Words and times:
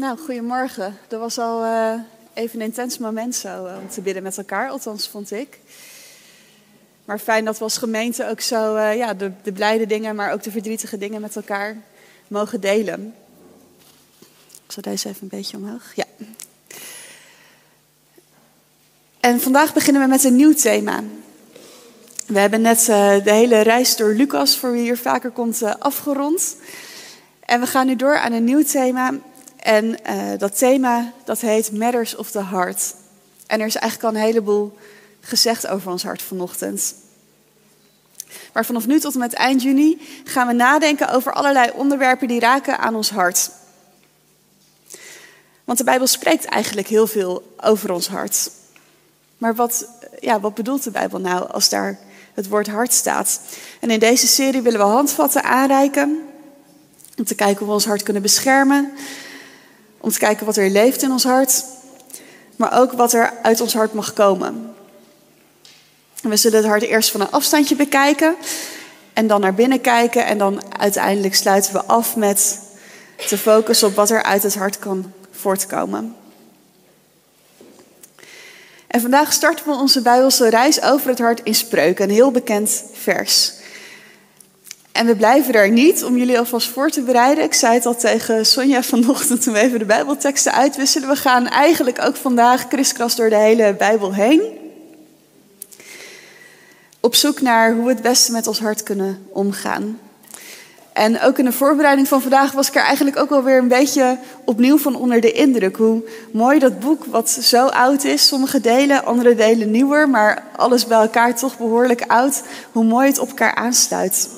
Nou, 0.00 0.18
goedemorgen. 0.18 0.98
Dat 1.08 1.20
was 1.20 1.38
al 1.38 1.64
uh, 1.64 1.94
even 2.32 2.60
een 2.60 2.66
intens 2.66 2.98
moment 2.98 3.34
zo 3.34 3.66
uh, 3.66 3.76
om 3.82 3.88
te 3.88 4.00
bidden 4.00 4.22
met 4.22 4.38
elkaar, 4.38 4.68
althans 4.68 5.08
vond 5.08 5.30
ik. 5.30 5.58
Maar 7.04 7.18
fijn 7.18 7.44
dat 7.44 7.58
we 7.58 7.64
als 7.64 7.76
gemeente 7.76 8.28
ook 8.28 8.40
zo 8.40 8.76
uh, 8.76 8.96
ja, 8.96 9.14
de, 9.14 9.32
de 9.42 9.52
blijde 9.52 9.86
dingen, 9.86 10.16
maar 10.16 10.32
ook 10.32 10.42
de 10.42 10.50
verdrietige 10.50 10.98
dingen 10.98 11.20
met 11.20 11.36
elkaar 11.36 11.76
mogen 12.28 12.60
delen. 12.60 13.14
Ik 14.66 14.72
zal 14.72 14.82
deze 14.82 15.08
even 15.08 15.22
een 15.22 15.28
beetje 15.28 15.56
omhoog. 15.56 15.94
Ja. 15.94 16.04
En 19.20 19.40
vandaag 19.40 19.74
beginnen 19.74 20.02
we 20.02 20.08
met 20.08 20.24
een 20.24 20.36
nieuw 20.36 20.54
thema. 20.54 21.02
We 22.26 22.38
hebben 22.38 22.60
net 22.60 22.84
de 22.84 23.22
hele 23.24 23.60
reis 23.60 23.96
door 23.96 24.14
Lucas, 24.14 24.56
voor 24.56 24.72
wie 24.72 24.82
hier 24.82 24.98
vaker 24.98 25.30
komt, 25.30 25.62
afgerond. 25.78 26.56
En 27.40 27.60
we 27.60 27.66
gaan 27.66 27.86
nu 27.86 27.96
door 27.96 28.18
aan 28.18 28.32
een 28.32 28.44
nieuw 28.44 28.64
thema. 28.64 29.12
En 29.60 29.84
uh, 29.86 30.38
dat 30.38 30.58
thema 30.58 31.12
dat 31.24 31.40
heet 31.40 31.72
Matters 31.72 32.16
of 32.16 32.30
the 32.30 32.44
Heart. 32.44 32.94
En 33.46 33.60
er 33.60 33.66
is 33.66 33.76
eigenlijk 33.76 34.14
al 34.14 34.20
een 34.20 34.26
heleboel 34.26 34.78
gezegd 35.20 35.66
over 35.66 35.90
ons 35.90 36.02
hart 36.02 36.22
vanochtend. 36.22 36.94
Maar 38.52 38.64
vanaf 38.64 38.86
nu 38.86 39.00
tot 39.00 39.12
en 39.14 39.18
met 39.18 39.32
eind 39.32 39.62
juni 39.62 39.98
gaan 40.24 40.46
we 40.46 40.52
nadenken 40.52 41.08
over 41.08 41.32
allerlei 41.32 41.70
onderwerpen 41.74 42.28
die 42.28 42.40
raken 42.40 42.78
aan 42.78 42.94
ons 42.94 43.10
hart. 43.10 43.50
Want 45.64 45.78
de 45.78 45.84
Bijbel 45.84 46.06
spreekt 46.06 46.44
eigenlijk 46.44 46.88
heel 46.88 47.06
veel 47.06 47.54
over 47.60 47.92
ons 47.92 48.08
hart. 48.08 48.50
Maar 49.38 49.54
wat, 49.54 49.88
ja, 50.20 50.40
wat 50.40 50.54
bedoelt 50.54 50.84
de 50.84 50.90
Bijbel 50.90 51.20
nou 51.20 51.50
als 51.50 51.68
daar 51.68 51.98
het 52.34 52.48
woord 52.48 52.66
hart 52.66 52.92
staat? 52.92 53.40
En 53.80 53.90
in 53.90 53.98
deze 53.98 54.26
serie 54.26 54.62
willen 54.62 54.80
we 54.80 54.86
handvatten 54.86 55.42
aanreiken 55.42 56.22
om 57.16 57.24
te 57.24 57.34
kijken 57.34 57.58
hoe 57.58 57.66
we 57.66 57.72
ons 57.72 57.84
hart 57.84 58.02
kunnen 58.02 58.22
beschermen. 58.22 58.92
Om 60.00 60.10
te 60.10 60.18
kijken 60.18 60.46
wat 60.46 60.56
er 60.56 60.70
leeft 60.70 61.02
in 61.02 61.10
ons 61.10 61.24
hart. 61.24 61.64
Maar 62.56 62.78
ook 62.78 62.92
wat 62.92 63.12
er 63.12 63.32
uit 63.42 63.60
ons 63.60 63.74
hart 63.74 63.92
mag 63.92 64.12
komen. 64.12 64.74
we 66.22 66.36
zullen 66.36 66.58
het 66.58 66.68
hart 66.68 66.82
eerst 66.82 67.10
van 67.10 67.20
een 67.20 67.30
afstandje 67.30 67.76
bekijken. 67.76 68.34
En 69.12 69.26
dan 69.26 69.40
naar 69.40 69.54
binnen 69.54 69.80
kijken. 69.80 70.26
En 70.26 70.38
dan 70.38 70.62
uiteindelijk 70.78 71.34
sluiten 71.34 71.72
we 71.72 71.84
af 71.84 72.16
met 72.16 72.58
te 73.16 73.38
focussen 73.38 73.88
op 73.88 73.94
wat 73.94 74.10
er 74.10 74.22
uit 74.22 74.42
het 74.42 74.54
hart 74.54 74.78
kan 74.78 75.12
voortkomen. 75.30 76.16
En 78.86 79.00
vandaag 79.00 79.32
starten 79.32 79.64
we 79.66 79.72
onze 79.72 80.02
Bijbelse 80.02 80.48
reis 80.48 80.82
over 80.82 81.08
het 81.08 81.18
hart 81.18 81.40
in 81.42 81.54
spreuken. 81.54 82.04
Een 82.04 82.14
heel 82.14 82.30
bekend 82.30 82.84
vers. 82.92 83.59
En 84.92 85.06
we 85.06 85.16
blijven 85.16 85.52
daar 85.52 85.70
niet 85.70 86.04
om 86.04 86.16
jullie 86.16 86.38
alvast 86.38 86.68
voor 86.68 86.90
te 86.90 87.00
bereiden. 87.02 87.44
Ik 87.44 87.54
zei 87.54 87.74
het 87.74 87.86
al 87.86 87.96
tegen 87.96 88.46
Sonja 88.46 88.82
vanochtend 88.82 89.42
toen 89.42 89.52
we 89.52 89.58
even 89.58 89.78
de 89.78 89.84
Bijbelteksten 89.84 90.52
uitwisselen. 90.52 91.08
We 91.08 91.16
gaan 91.16 91.46
eigenlijk 91.46 92.02
ook 92.04 92.16
vandaag 92.16 92.68
kriskras 92.68 93.16
door 93.16 93.28
de 93.28 93.36
hele 93.36 93.74
Bijbel 93.78 94.14
heen. 94.14 94.42
Op 97.00 97.14
zoek 97.14 97.40
naar 97.40 97.74
hoe 97.74 97.84
we 97.84 97.90
het 97.90 98.02
beste 98.02 98.32
met 98.32 98.46
ons 98.46 98.60
hart 98.60 98.82
kunnen 98.82 99.26
omgaan. 99.32 99.98
En 100.92 101.20
ook 101.20 101.38
in 101.38 101.44
de 101.44 101.52
voorbereiding 101.52 102.08
van 102.08 102.20
vandaag 102.20 102.52
was 102.52 102.68
ik 102.68 102.74
er 102.74 102.82
eigenlijk 102.82 103.18
ook 103.18 103.28
wel 103.28 103.42
weer 103.42 103.58
een 103.58 103.68
beetje 103.68 104.18
opnieuw 104.44 104.78
van 104.78 104.96
onder 104.96 105.20
de 105.20 105.32
indruk. 105.32 105.76
Hoe 105.76 106.02
mooi 106.32 106.58
dat 106.58 106.80
boek, 106.80 107.04
wat 107.04 107.30
zo 107.30 107.66
oud 107.66 108.04
is, 108.04 108.26
sommige 108.26 108.60
delen, 108.60 109.04
andere 109.04 109.34
delen 109.34 109.70
nieuwer, 109.70 110.08
maar 110.08 110.44
alles 110.56 110.86
bij 110.86 110.98
elkaar 110.98 111.36
toch 111.36 111.58
behoorlijk 111.58 112.04
oud, 112.06 112.42
hoe 112.72 112.84
mooi 112.84 113.06
het 113.06 113.18
op 113.18 113.28
elkaar 113.28 113.54
aansluit. 113.54 114.28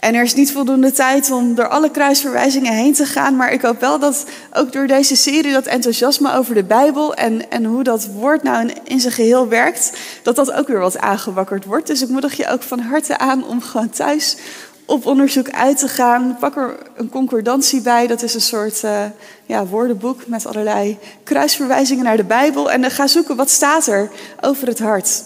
En 0.00 0.14
er 0.14 0.22
is 0.22 0.34
niet 0.34 0.52
voldoende 0.52 0.92
tijd 0.92 1.30
om 1.30 1.54
door 1.54 1.68
alle 1.68 1.90
kruisverwijzingen 1.90 2.72
heen 2.72 2.92
te 2.92 3.06
gaan. 3.06 3.36
Maar 3.36 3.52
ik 3.52 3.62
hoop 3.62 3.80
wel 3.80 3.98
dat 3.98 4.24
ook 4.52 4.72
door 4.72 4.86
deze 4.86 5.16
serie 5.16 5.52
dat 5.52 5.66
enthousiasme 5.66 6.34
over 6.34 6.54
de 6.54 6.64
Bijbel 6.64 7.14
en, 7.14 7.50
en 7.50 7.64
hoe 7.64 7.82
dat 7.82 8.06
woord 8.06 8.42
nou 8.42 8.70
in, 8.84 9.00
zijn 9.00 9.12
geheel 9.12 9.48
werkt, 9.48 9.92
dat 10.22 10.36
dat 10.36 10.52
ook 10.52 10.66
weer 10.66 10.78
wat 10.78 10.98
aangewakkerd 10.98 11.64
wordt. 11.64 11.86
Dus 11.86 12.02
ik 12.02 12.08
moedig 12.08 12.36
je 12.36 12.48
ook 12.48 12.62
van 12.62 12.78
harte 12.78 13.18
aan 13.18 13.46
om 13.46 13.62
gewoon 13.62 13.90
thuis 13.90 14.36
op 14.84 15.06
onderzoek 15.06 15.50
uit 15.50 15.78
te 15.78 15.88
gaan. 15.88 16.36
Pak 16.38 16.56
er 16.56 16.76
een 16.96 17.08
concordantie 17.08 17.80
bij. 17.80 18.06
Dat 18.06 18.22
is 18.22 18.34
een 18.34 18.40
soort 18.40 18.82
uh, 18.84 19.04
ja, 19.46 19.66
woordenboek 19.66 20.26
met 20.26 20.46
allerlei 20.46 20.98
kruisverwijzingen 21.24 22.04
naar 22.04 22.16
de 22.16 22.24
Bijbel. 22.24 22.70
En 22.70 22.80
dan 22.80 22.90
ga 22.90 23.06
zoeken 23.06 23.36
wat 23.36 23.50
staat 23.50 23.86
er 23.86 24.10
over 24.40 24.66
het 24.66 24.78
hart. 24.78 25.22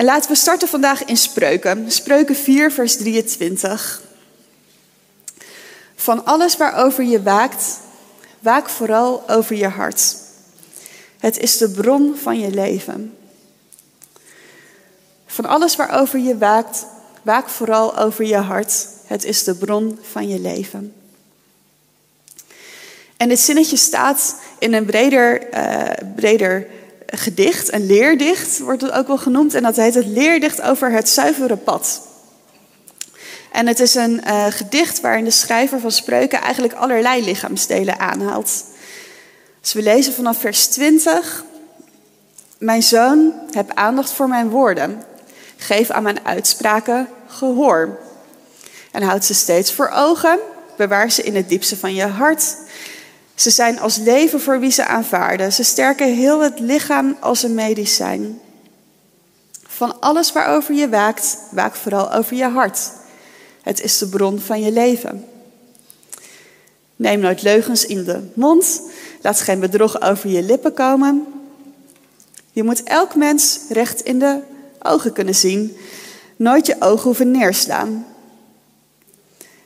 En 0.00 0.06
laten 0.06 0.30
we 0.30 0.36
starten 0.36 0.68
vandaag 0.68 1.04
in 1.04 1.16
Spreuken. 1.16 1.92
Spreuken 1.92 2.36
4, 2.36 2.72
vers 2.72 2.96
23. 2.96 4.00
Van 5.94 6.24
alles 6.24 6.56
waarover 6.56 7.04
je 7.04 7.22
waakt, 7.22 7.78
waak 8.38 8.68
vooral 8.68 9.28
over 9.28 9.56
je 9.56 9.68
hart. 9.68 10.16
Het 11.18 11.38
is 11.38 11.56
de 11.56 11.70
bron 11.70 12.16
van 12.16 12.40
je 12.40 12.50
leven. 12.50 13.16
Van 15.26 15.44
alles 15.44 15.76
waarover 15.76 16.18
je 16.18 16.38
waakt, 16.38 16.86
waak 17.22 17.48
vooral 17.48 17.98
over 17.98 18.24
je 18.24 18.36
hart. 18.36 18.86
Het 19.06 19.24
is 19.24 19.44
de 19.44 19.54
bron 19.54 19.98
van 20.02 20.28
je 20.28 20.38
leven. 20.38 20.94
En 23.16 23.28
dit 23.28 23.40
zinnetje 23.40 23.76
staat 23.76 24.34
in 24.58 24.74
een 24.74 24.84
breder, 24.84 25.54
uh, 25.54 26.12
breder 26.14 26.66
gedicht, 27.10 27.72
een 27.72 27.86
leerdicht 27.86 28.58
wordt 28.58 28.82
het 28.82 28.92
ook 28.92 29.06
wel 29.06 29.18
genoemd. 29.18 29.54
En 29.54 29.62
dat 29.62 29.76
heet 29.76 29.94
het 29.94 30.06
leerdicht 30.06 30.62
over 30.62 30.90
het 30.90 31.08
zuivere 31.08 31.56
pad. 31.56 32.08
En 33.52 33.66
het 33.66 33.80
is 33.80 33.94
een 33.94 34.20
uh, 34.26 34.46
gedicht 34.46 35.00
waarin 35.00 35.24
de 35.24 35.30
schrijver 35.30 35.80
van 35.80 35.90
spreuken 35.90 36.40
eigenlijk 36.40 36.74
allerlei 36.74 37.24
lichaamsdelen 37.24 37.98
aanhaalt. 37.98 38.64
Dus 39.60 39.72
we 39.72 39.82
lezen 39.82 40.12
vanaf 40.12 40.38
vers 40.38 40.66
20. 40.66 41.44
Mijn 42.58 42.82
zoon, 42.82 43.32
heb 43.50 43.70
aandacht 43.74 44.12
voor 44.12 44.28
mijn 44.28 44.48
woorden. 44.48 45.02
Geef 45.56 45.90
aan 45.90 46.02
mijn 46.02 46.26
uitspraken 46.26 47.08
gehoor. 47.26 47.98
En 48.90 49.02
houd 49.02 49.24
ze 49.24 49.34
steeds 49.34 49.72
voor 49.72 49.90
ogen. 49.94 50.38
Bewaar 50.76 51.10
ze 51.10 51.22
in 51.22 51.36
het 51.36 51.48
diepste 51.48 51.76
van 51.76 51.94
je 51.94 52.06
hart. 52.06 52.56
Ze 53.40 53.50
zijn 53.50 53.78
als 53.78 53.96
leven 53.96 54.40
voor 54.40 54.60
wie 54.60 54.70
ze 54.70 54.86
aanvaarden. 54.86 55.52
Ze 55.52 55.62
sterken 55.62 56.14
heel 56.14 56.40
het 56.40 56.58
lichaam 56.58 57.16
als 57.20 57.42
een 57.42 57.54
medicijn. 57.54 58.40
Van 59.62 60.00
alles 60.00 60.32
waarover 60.32 60.74
je 60.74 60.88
waakt, 60.88 61.38
waak 61.50 61.74
vooral 61.74 62.12
over 62.12 62.36
je 62.36 62.48
hart. 62.48 62.78
Het 63.62 63.80
is 63.80 63.98
de 63.98 64.08
bron 64.08 64.40
van 64.40 64.60
je 64.60 64.72
leven. 64.72 65.24
Neem 66.96 67.20
nooit 67.20 67.42
leugens 67.42 67.86
in 67.86 68.04
de 68.04 68.30
mond. 68.34 68.82
Laat 69.20 69.40
geen 69.40 69.60
bedrog 69.60 70.00
over 70.00 70.30
je 70.30 70.42
lippen 70.42 70.74
komen. 70.74 71.26
Je 72.52 72.62
moet 72.62 72.82
elk 72.82 73.14
mens 73.14 73.60
recht 73.68 74.00
in 74.00 74.18
de 74.18 74.40
ogen 74.82 75.12
kunnen 75.12 75.34
zien. 75.34 75.76
Nooit 76.36 76.66
je 76.66 76.76
ogen 76.78 77.04
hoeven 77.04 77.30
neerslaan. 77.30 78.06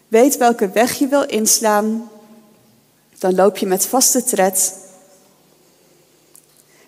Weet 0.08 0.36
welke 0.36 0.70
weg 0.70 0.98
je 0.98 1.06
wil 1.06 1.26
inslaan 1.26 2.08
dan 3.24 3.34
loop 3.34 3.56
je 3.56 3.66
met 3.66 3.86
vaste 3.86 4.24
tred. 4.24 4.74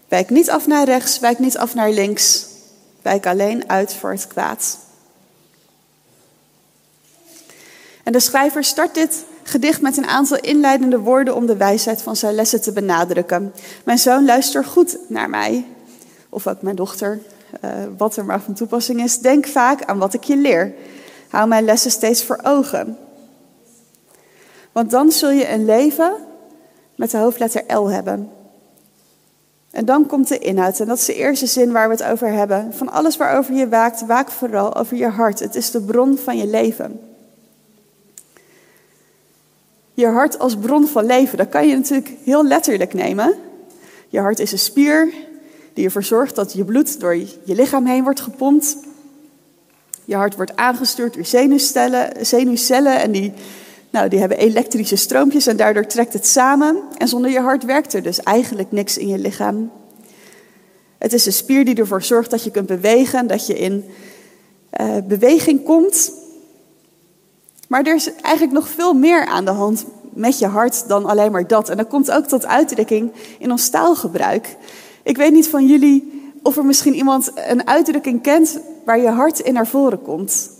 Wijk 0.08 0.30
niet 0.30 0.50
af 0.50 0.66
naar 0.66 0.84
rechts, 0.84 1.18
wijk 1.18 1.38
niet 1.38 1.58
af 1.58 1.74
naar 1.74 1.90
links. 1.90 2.46
Wijk 3.02 3.26
alleen 3.26 3.68
uit 3.68 3.94
voor 3.94 4.10
het 4.10 4.26
kwaad. 4.26 4.78
En 8.02 8.12
de 8.12 8.20
schrijver 8.20 8.64
start 8.64 8.94
dit 8.94 9.24
gedicht 9.42 9.80
met 9.80 9.96
een 9.96 10.06
aantal 10.06 10.38
inleidende 10.38 10.98
woorden 10.98 11.34
om 11.34 11.46
de 11.46 11.56
wijsheid 11.56 12.02
van 12.02 12.16
zijn 12.16 12.34
lessen 12.34 12.60
te 12.60 12.72
benadrukken. 12.72 13.52
Mijn 13.84 13.98
zoon, 13.98 14.24
luister 14.24 14.64
goed 14.64 14.98
naar 15.08 15.30
mij. 15.30 15.66
Of 16.28 16.46
ook 16.46 16.62
mijn 16.62 16.76
dochter, 16.76 17.20
uh, 17.64 17.70
wat 17.96 18.16
er 18.16 18.24
maar 18.24 18.40
van 18.40 18.54
toepassing 18.54 19.02
is. 19.02 19.18
Denk 19.18 19.46
vaak 19.46 19.84
aan 19.84 19.98
wat 19.98 20.14
ik 20.14 20.24
je 20.24 20.36
leer. 20.36 20.74
Hou 21.28 21.48
mijn 21.48 21.64
lessen 21.64 21.90
steeds 21.90 22.24
voor 22.24 22.40
ogen. 22.42 22.98
Want 24.72 24.90
dan 24.90 25.12
zul 25.12 25.30
je 25.30 25.48
een 25.48 25.64
leven 25.64 26.25
met 26.96 27.10
de 27.10 27.18
hoofdletter 27.18 27.76
L 27.76 27.88
hebben. 27.88 28.30
En 29.70 29.84
dan 29.84 30.06
komt 30.06 30.28
de 30.28 30.38
inhoud. 30.38 30.80
En 30.80 30.86
dat 30.86 30.98
is 30.98 31.04
de 31.04 31.14
eerste 31.14 31.46
zin 31.46 31.72
waar 31.72 31.88
we 31.88 31.94
het 31.94 32.04
over 32.04 32.28
hebben. 32.28 32.74
Van 32.74 32.88
alles 32.88 33.16
waarover 33.16 33.54
je 33.54 33.68
waakt, 33.68 34.06
waak 34.06 34.30
vooral 34.30 34.74
over 34.74 34.96
je 34.96 35.08
hart. 35.08 35.38
Het 35.38 35.54
is 35.54 35.70
de 35.70 35.80
bron 35.80 36.18
van 36.18 36.36
je 36.36 36.46
leven. 36.46 37.00
Je 39.94 40.06
hart 40.06 40.38
als 40.38 40.56
bron 40.56 40.86
van 40.86 41.06
leven, 41.06 41.38
dat 41.38 41.48
kan 41.48 41.68
je 41.68 41.76
natuurlijk 41.76 42.10
heel 42.24 42.44
letterlijk 42.44 42.94
nemen. 42.94 43.34
Je 44.08 44.20
hart 44.20 44.38
is 44.38 44.52
een 44.52 44.58
spier 44.58 45.14
die 45.74 45.84
ervoor 45.84 46.04
zorgt 46.04 46.34
dat 46.34 46.52
je 46.52 46.64
bloed 46.64 47.00
door 47.00 47.16
je 47.16 47.36
lichaam 47.44 47.86
heen 47.86 48.02
wordt 48.02 48.20
gepompt. 48.20 48.76
Je 50.04 50.14
hart 50.14 50.36
wordt 50.36 50.56
aangestuurd 50.56 51.14
door 51.14 51.24
zenuwcellen, 51.24 52.26
zenuwcellen 52.26 53.00
en 53.00 53.10
die 53.10 53.32
nou, 53.96 54.08
die 54.08 54.18
hebben 54.18 54.38
elektrische 54.38 54.96
stroompjes 54.96 55.46
en 55.46 55.56
daardoor 55.56 55.86
trekt 55.86 56.12
het 56.12 56.26
samen. 56.26 56.82
En 56.96 57.08
zonder 57.08 57.30
je 57.30 57.40
hart 57.40 57.64
werkt 57.64 57.92
er 57.92 58.02
dus 58.02 58.22
eigenlijk 58.22 58.72
niks 58.72 58.98
in 58.98 59.08
je 59.08 59.18
lichaam. 59.18 59.70
Het 60.98 61.12
is 61.12 61.26
een 61.26 61.32
spier 61.32 61.64
die 61.64 61.74
ervoor 61.74 62.02
zorgt 62.02 62.30
dat 62.30 62.44
je 62.44 62.50
kunt 62.50 62.66
bewegen, 62.66 63.26
dat 63.26 63.46
je 63.46 63.58
in 63.58 63.84
uh, 64.80 64.96
beweging 65.04 65.64
komt. 65.64 66.12
Maar 67.68 67.82
er 67.82 67.94
is 67.94 68.10
eigenlijk 68.22 68.54
nog 68.54 68.68
veel 68.68 68.94
meer 68.94 69.26
aan 69.26 69.44
de 69.44 69.50
hand 69.50 69.84
met 70.12 70.38
je 70.38 70.46
hart 70.46 70.88
dan 70.88 71.04
alleen 71.04 71.32
maar 71.32 71.46
dat. 71.46 71.68
En 71.68 71.76
dat 71.76 71.88
komt 71.88 72.10
ook 72.10 72.26
tot 72.26 72.46
uitdrukking 72.46 73.12
in 73.38 73.50
ons 73.50 73.68
taalgebruik. 73.68 74.56
Ik 75.02 75.16
weet 75.16 75.32
niet 75.32 75.48
van 75.48 75.66
jullie 75.66 76.32
of 76.42 76.56
er 76.56 76.64
misschien 76.64 76.94
iemand 76.94 77.30
een 77.34 77.66
uitdrukking 77.66 78.22
kent 78.22 78.58
waar 78.84 78.98
je 78.98 79.08
hart 79.08 79.38
in 79.38 79.52
naar 79.52 79.66
voren 79.66 80.02
komt. 80.02 80.50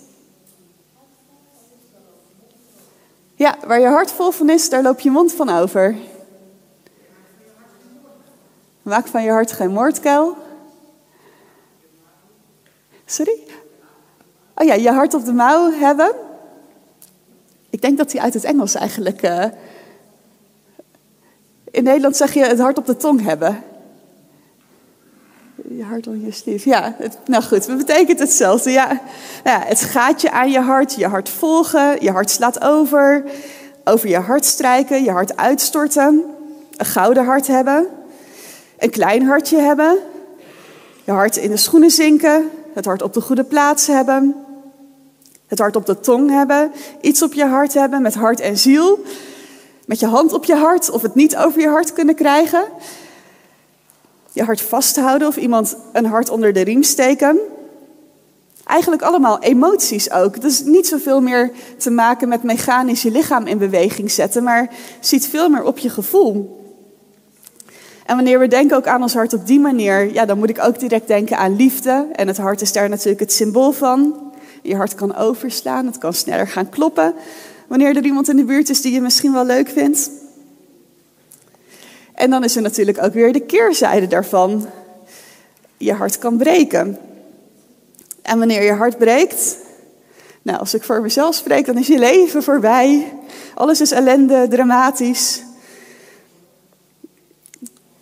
Ja, 3.38 3.56
waar 3.66 3.80
je 3.80 3.86
hart 3.86 4.10
vol 4.10 4.30
van 4.30 4.50
is, 4.50 4.68
daar 4.68 4.82
loop 4.82 5.00
je 5.00 5.10
mond 5.10 5.32
van 5.32 5.48
over. 5.48 5.96
Maak 8.82 9.06
van 9.06 9.22
je 9.22 9.30
hart 9.30 9.52
geen 9.52 9.70
moordkuil. 9.70 10.36
Sorry? 13.04 13.38
Oh 14.54 14.66
ja, 14.66 14.74
je 14.74 14.90
hart 14.90 15.14
op 15.14 15.24
de 15.24 15.32
mouw 15.32 15.72
hebben. 15.72 16.14
Ik 17.70 17.80
denk 17.80 17.98
dat 17.98 18.12
hij 18.12 18.20
uit 18.20 18.34
het 18.34 18.44
Engels 18.44 18.74
eigenlijk. 18.74 19.22
Uh... 19.22 19.44
in 21.70 21.84
Nederland 21.84 22.16
zeg 22.16 22.34
je 22.34 22.44
het 22.44 22.60
hart 22.60 22.78
op 22.78 22.86
de 22.86 22.96
tong 22.96 23.22
hebben. 23.22 23.62
Je 25.76 25.84
hart 25.84 26.06
on 26.06 26.20
je 26.24 26.32
sleeve. 26.32 26.68
Ja, 26.68 26.94
het, 26.98 27.18
nou 27.26 27.42
goed, 27.42 27.66
het 27.66 27.76
betekent 27.76 28.18
hetzelfde. 28.18 28.70
Ja. 28.70 29.00
Ja, 29.44 29.62
het 29.64 29.80
gaat 29.80 30.20
je 30.20 30.30
aan 30.30 30.50
je 30.50 30.60
hart, 30.60 30.94
je 30.94 31.06
hart 31.06 31.28
volgen, 31.28 32.02
je 32.02 32.10
hart 32.10 32.30
slaat 32.30 32.64
over. 32.64 33.24
Over 33.84 34.08
je 34.08 34.18
hart 34.18 34.44
strijken, 34.44 35.04
je 35.04 35.10
hart 35.10 35.36
uitstorten. 35.36 36.24
Een 36.76 36.86
gouden 36.86 37.24
hart 37.24 37.46
hebben. 37.46 37.86
Een 38.78 38.90
klein 38.90 39.26
hartje 39.26 39.58
hebben. 39.58 39.98
Je 41.04 41.12
hart 41.12 41.36
in 41.36 41.50
de 41.50 41.56
schoenen 41.56 41.90
zinken. 41.90 42.50
Het 42.74 42.84
hart 42.84 43.02
op 43.02 43.12
de 43.12 43.20
goede 43.20 43.44
plaats 43.44 43.86
hebben. 43.86 44.34
Het 45.46 45.58
hart 45.58 45.76
op 45.76 45.86
de 45.86 46.00
tong 46.00 46.30
hebben. 46.30 46.72
Iets 47.00 47.22
op 47.22 47.32
je 47.32 47.44
hart 47.44 47.74
hebben 47.74 48.02
met 48.02 48.14
hart 48.14 48.40
en 48.40 48.58
ziel. 48.58 49.04
Met 49.86 50.00
je 50.00 50.06
hand 50.06 50.32
op 50.32 50.44
je 50.44 50.56
hart 50.56 50.90
of 50.90 51.02
het 51.02 51.14
niet 51.14 51.36
over 51.36 51.60
je 51.60 51.68
hart 51.68 51.92
kunnen 51.92 52.14
krijgen. 52.14 52.64
Je 54.36 54.44
hart 54.44 54.60
vasthouden 54.60 55.28
of 55.28 55.36
iemand 55.36 55.76
een 55.92 56.04
hart 56.04 56.30
onder 56.30 56.52
de 56.52 56.60
riem 56.60 56.82
steken. 56.82 57.38
Eigenlijk 58.64 59.02
allemaal 59.02 59.38
emoties 59.40 60.10
ook. 60.10 60.40
Dus 60.40 60.62
niet 60.64 60.86
zoveel 60.86 61.20
meer 61.20 61.50
te 61.76 61.90
maken 61.90 62.28
met 62.28 62.42
mechanisch 62.42 63.02
je 63.02 63.10
lichaam 63.10 63.46
in 63.46 63.58
beweging 63.58 64.10
zetten, 64.10 64.42
maar 64.42 64.70
ziet 65.00 65.28
veel 65.28 65.48
meer 65.48 65.62
op 65.64 65.78
je 65.78 65.90
gevoel. 65.90 66.64
En 68.06 68.16
wanneer 68.16 68.38
we 68.38 68.48
denken 68.48 68.76
ook 68.76 68.86
aan 68.86 69.02
ons 69.02 69.14
hart 69.14 69.32
op 69.32 69.46
die 69.46 69.60
manier, 69.60 70.12
ja, 70.12 70.24
dan 70.24 70.38
moet 70.38 70.50
ik 70.50 70.64
ook 70.64 70.78
direct 70.78 71.06
denken 71.06 71.38
aan 71.38 71.56
liefde. 71.56 72.06
En 72.12 72.26
het 72.26 72.38
hart 72.38 72.60
is 72.60 72.72
daar 72.72 72.88
natuurlijk 72.88 73.20
het 73.20 73.32
symbool 73.32 73.72
van. 73.72 74.30
Je 74.62 74.76
hart 74.76 74.94
kan 74.94 75.16
overslaan, 75.16 75.86
het 75.86 75.98
kan 75.98 76.12
sneller 76.12 76.48
gaan 76.48 76.68
kloppen. 76.68 77.14
Wanneer 77.68 77.96
er 77.96 78.04
iemand 78.04 78.28
in 78.28 78.36
de 78.36 78.44
buurt 78.44 78.70
is 78.70 78.80
die 78.80 78.92
je 78.92 79.00
misschien 79.00 79.32
wel 79.32 79.44
leuk 79.44 79.68
vindt. 79.68 80.10
En 82.16 82.30
dan 82.30 82.44
is 82.44 82.56
er 82.56 82.62
natuurlijk 82.62 83.02
ook 83.02 83.12
weer 83.12 83.32
de 83.32 83.40
keerzijde 83.40 84.06
daarvan. 84.06 84.66
Je 85.76 85.92
hart 85.92 86.18
kan 86.18 86.36
breken. 86.36 86.98
En 88.22 88.38
wanneer 88.38 88.62
je 88.62 88.72
hart 88.72 88.98
breekt, 88.98 89.56
nou, 90.42 90.58
als 90.58 90.74
ik 90.74 90.82
voor 90.82 91.00
mezelf 91.00 91.34
spreek, 91.34 91.66
dan 91.66 91.78
is 91.78 91.86
je 91.86 91.98
leven 91.98 92.42
voorbij. 92.42 93.12
Alles 93.54 93.80
is 93.80 93.90
ellende, 93.90 94.46
dramatisch. 94.48 95.42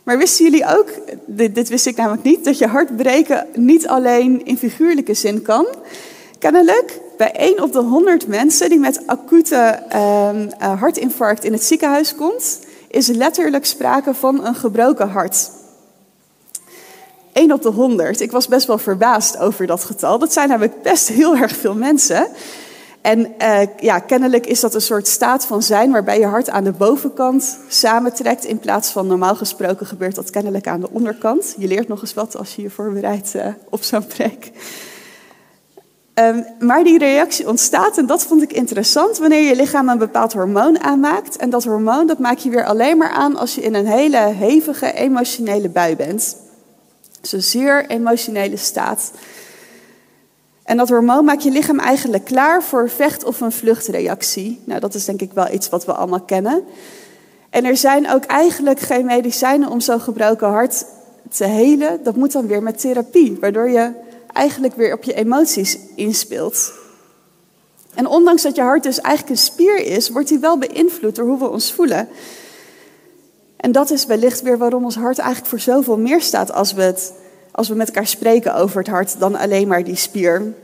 Maar 0.03 0.19
wisten 0.19 0.45
jullie 0.45 0.79
ook, 0.79 0.89
dit, 1.27 1.55
dit, 1.55 1.69
wist 1.69 1.87
ik 1.87 1.97
namelijk 1.97 2.23
niet, 2.23 2.45
dat 2.45 2.59
je 2.59 2.67
hart 2.67 2.97
breken 2.97 3.47
niet 3.55 3.89
alleen 3.89 4.45
in 4.45 4.59
figuurlijke 4.59 5.15
zin 5.15 5.43
kan. 5.43 5.67
Kennelijk, 6.39 7.01
bij 7.17 7.33
1 7.33 7.63
op 7.63 7.73
de 7.73 7.83
100 7.83 8.27
mensen 8.27 8.69
die 8.69 8.79
met 8.79 9.07
acute 9.07 9.83
uh, 9.95 10.81
hartinfarct 10.81 11.45
in 11.45 11.53
het 11.53 11.65
ziekenhuis 11.65 12.15
komt, 12.15 12.59
is 12.95 13.07
letterlijk 13.07 13.67
sprake 13.67 14.15
van 14.15 14.45
een 14.45 14.55
gebroken 14.55 15.09
hart. 15.09 15.51
1 17.33 17.53
op 17.53 17.63
de 17.63 17.69
100. 17.69 18.21
Ik 18.21 18.31
was 18.31 18.49
best 18.49 18.67
wel 18.67 18.79
verbaasd 18.79 19.39
over 19.39 19.67
dat 19.67 19.85
getal. 19.85 20.19
Dat 20.19 20.33
zijn 20.33 20.49
namelijk 20.49 20.83
best 20.83 21.09
heel 21.09 21.37
erg 21.43 21.57
veel 21.57 21.75
mensen. 21.75 22.27
En 23.01 23.35
uh, 23.39 23.61
ja, 23.81 23.99
kennelijk 23.99 24.47
is 24.47 24.61
dat 24.61 24.75
een 24.75 24.81
soort 24.81 25.09
staat 25.09 25.47
van 25.47 25.63
zijn 25.63 25.93
waarbij 25.93 26.19
je 26.19 26.27
hart 26.27 26.51
aan 26.51 26.65
de 26.65 26.73
bovenkant 26.73 27.59
samentrekt. 27.69 28.45
In 28.45 28.59
plaats 28.59 28.91
van 28.91 29.07
normaal 29.07 29.37
gesproken 29.37 29.87
gebeurt 29.87 30.15
dat 30.15 30.31
kennelijk 30.31 30.67
aan 30.67 30.81
de 30.81 30.91
onderkant. 30.91 31.55
Je 31.59 31.67
leert 31.67 31.89
nog 31.89 32.01
eens 32.01 32.15
wat 32.15 32.37
als 32.37 32.55
je 32.55 32.63
je 32.63 32.71
voorbereidt 32.71 33.35
uh, 33.35 33.47
op 33.69 33.83
zo'n 33.83 34.07
preek. 34.07 34.51
Um, 36.15 36.45
maar 36.59 36.85
die 36.85 36.99
reactie 36.99 37.49
ontstaat, 37.49 37.99
en 37.99 38.07
dat 38.07 38.25
vond 38.25 38.43
ik 38.43 38.53
interessant, 38.53 39.19
wanneer 39.19 39.43
je 39.49 39.57
lichaam 39.57 39.89
een 39.89 39.99
bepaald 39.99 40.33
hormoon 40.33 40.81
aanmaakt. 40.81 41.37
En 41.37 41.51
dat 41.51 41.65
hormoon 41.65 42.07
dat 42.07 42.19
maak 42.19 42.39
je 42.39 42.51
weer 42.51 42.65
alleen 42.65 42.97
maar 42.97 43.11
aan 43.11 43.37
als 43.37 43.55
je 43.55 43.61
in 43.61 43.75
een 43.75 43.87
hele 43.87 44.17
hevige 44.17 44.93
emotionele 44.93 45.69
bui 45.69 45.97
bent. 45.97 46.37
Dus 47.31 47.51
zeer 47.51 47.87
emotionele 47.87 48.57
staat. 48.57 49.11
En 50.65 50.77
dat 50.77 50.89
hormoon 50.89 51.25
maakt 51.25 51.43
je 51.43 51.51
lichaam 51.51 51.79
eigenlijk 51.79 52.25
klaar 52.25 52.63
voor 52.63 52.91
vecht- 52.91 53.25
of 53.25 53.41
een 53.41 53.53
vluchtreactie. 53.53 54.61
Nou, 54.65 54.81
dat 54.81 54.95
is 54.95 55.05
denk 55.05 55.21
ik 55.21 55.33
wel 55.33 55.53
iets 55.53 55.69
wat 55.69 55.85
we 55.85 55.93
allemaal 55.93 56.21
kennen. 56.21 56.65
En 57.51 57.65
er 57.65 57.77
zijn 57.77 58.11
ook 58.11 58.25
eigenlijk 58.25 58.81
geen 58.81 59.05
medicijnen 59.05 59.71
om 59.71 59.81
zo'n 59.81 60.01
gebroken 60.01 60.49
hart 60.49 60.85
te 61.31 61.45
helen. 61.45 62.01
Dat 62.03 62.17
moet 62.17 62.33
dan 62.33 62.47
weer 62.47 62.63
met 62.63 62.81
therapie, 62.81 63.37
waardoor 63.41 63.69
je 63.69 63.91
eigenlijk 64.35 64.75
weer 64.75 64.93
op 64.93 65.03
je 65.03 65.15
emoties 65.15 65.79
inspeelt. 65.95 66.73
En 67.95 68.07
ondanks 68.07 68.43
dat 68.43 68.57
je 68.57 68.63
hart 68.63 68.83
dus 68.83 69.01
eigenlijk 69.01 69.37
een 69.37 69.45
spier 69.45 69.77
is, 69.77 70.09
wordt 70.09 70.29
hij 70.29 70.41
wel 70.41 70.59
beïnvloed 70.59 71.17
door 71.17 71.27
hoe 71.27 71.39
we 71.39 71.49
ons 71.49 71.73
voelen. 71.73 72.09
En 73.57 73.73
dat 73.73 73.91
is 73.91 74.07
wellicht 74.07 74.43
weer 74.43 74.59
waarom 74.59 74.85
ons 74.85 74.97
hart 74.97 75.19
eigenlijk 75.19 75.49
voor 75.49 75.61
zoveel 75.61 75.99
meer 75.99 76.21
staat 76.21 76.53
als 76.53 76.73
we, 76.73 76.83
het, 76.83 77.13
als 77.51 77.69
we 77.69 77.75
met 77.75 77.87
elkaar 77.87 78.07
spreken 78.07 78.55
over 78.55 78.79
het 78.79 78.89
hart 78.89 79.19
dan 79.19 79.37
alleen 79.37 79.69
maar 79.69 79.85
die 79.85 79.97
spier. 79.97 80.55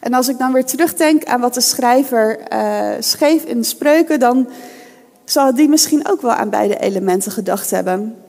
En 0.00 0.14
als 0.14 0.28
ik 0.28 0.38
dan 0.38 0.52
weer 0.52 0.64
terugdenk 0.64 1.24
aan 1.24 1.40
wat 1.40 1.54
de 1.54 1.60
schrijver 1.60 2.52
uh, 2.52 2.90
schreef 2.98 3.44
in 3.44 3.64
spreuken, 3.64 4.20
dan 4.20 4.48
zal 5.24 5.54
die 5.54 5.68
misschien 5.68 6.08
ook 6.08 6.20
wel 6.20 6.32
aan 6.32 6.50
beide 6.50 6.78
elementen 6.78 7.32
gedacht 7.32 7.70
hebben. 7.70 8.25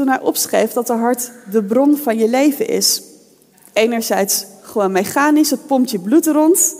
Toen 0.00 0.08
hij 0.08 0.20
opschreef 0.20 0.72
dat 0.72 0.86
de 0.86 0.92
hart 0.92 1.30
de 1.50 1.62
bron 1.62 1.96
van 1.96 2.18
je 2.18 2.28
leven 2.28 2.68
is. 2.68 3.02
Enerzijds 3.72 4.46
gewoon 4.62 4.92
mechanisch, 4.92 5.50
het 5.50 5.66
pompt 5.66 5.90
je 5.90 5.98
bloed 5.98 6.26
rond. 6.26 6.74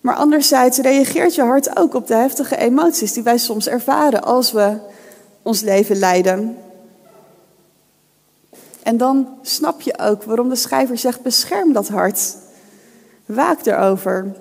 Maar 0.00 0.14
anderzijds 0.14 0.78
reageert 0.78 1.34
je 1.34 1.42
hart 1.42 1.76
ook 1.76 1.94
op 1.94 2.06
de 2.06 2.14
heftige 2.14 2.56
emoties 2.56 3.12
die 3.12 3.22
wij 3.22 3.38
soms 3.38 3.68
ervaren 3.68 4.22
als 4.22 4.52
we 4.52 4.78
ons 5.42 5.60
leven 5.60 5.96
leiden. 5.96 6.56
En 8.82 8.96
dan 8.96 9.28
snap 9.42 9.80
je 9.80 9.98
ook 9.98 10.22
waarom 10.22 10.48
de 10.48 10.56
schrijver 10.56 10.98
zegt: 10.98 11.22
bescherm 11.22 11.72
dat 11.72 11.88
hart. 11.88 12.36
Waak 13.26 13.66
erover. 13.66 14.36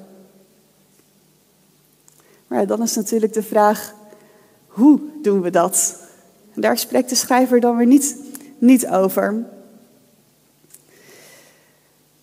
Maar 2.48 2.67
dan 2.67 2.81
is 2.81 2.96
natuurlijk 2.96 3.34
de 3.34 3.43
vraag: 3.43 3.93
hoe 4.67 5.00
doen 5.22 5.41
we 5.41 5.50
dat? 5.50 6.00
Daar 6.55 6.77
spreekt 6.77 7.10
de 7.10 7.15
schrijver 7.15 7.60
dan 7.60 7.77
weer 7.77 7.88
niet, 7.88 8.15
niet 8.58 8.88
over. 8.88 9.46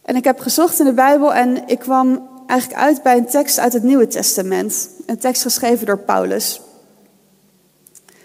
En 0.02 0.16
ik 0.16 0.25
heb 0.25 0.38
gezocht 0.38 0.78
in 0.78 0.85
de 0.85 0.92
Bijbel 0.92 1.35
en 1.35 1.68
ik 1.68 1.78
kwam 1.78 2.28
eigenlijk 2.47 2.80
uit 2.80 3.02
bij 3.02 3.16
een 3.16 3.26
tekst 3.26 3.58
uit 3.58 3.73
het 3.73 3.82
Nieuwe 3.82 4.06
Testament. 4.06 4.90
Een 5.06 5.18
tekst 5.18 5.42
geschreven 5.42 5.87
door 5.87 5.99
Paulus. 5.99 6.61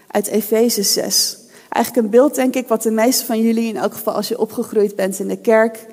Uit 0.08 0.28
Efeze 0.28 0.84
6. 0.84 1.38
Eigenlijk 1.70 2.06
een 2.06 2.12
beeld, 2.12 2.36
denk 2.36 2.56
ik, 2.56 2.68
wat 2.68 2.84
de 2.84 2.92
meeste 2.92 3.26
van 3.26 3.42
jullie, 3.42 3.68
in 3.68 3.78
elk 3.78 3.94
geval 3.94 4.14
als 4.14 4.28
je 4.28 4.40
opgegroeid 4.40 4.96
bent 4.96 5.20
in 5.20 5.28
de 5.28 5.38
kerk, 5.38 5.86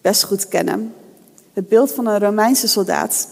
best 0.00 0.22
goed 0.22 0.48
kennen. 0.48 0.94
Het 1.52 1.68
beeld 1.68 1.92
van 1.92 2.06
een 2.06 2.18
Romeinse 2.18 2.68
soldaat. 2.68 3.28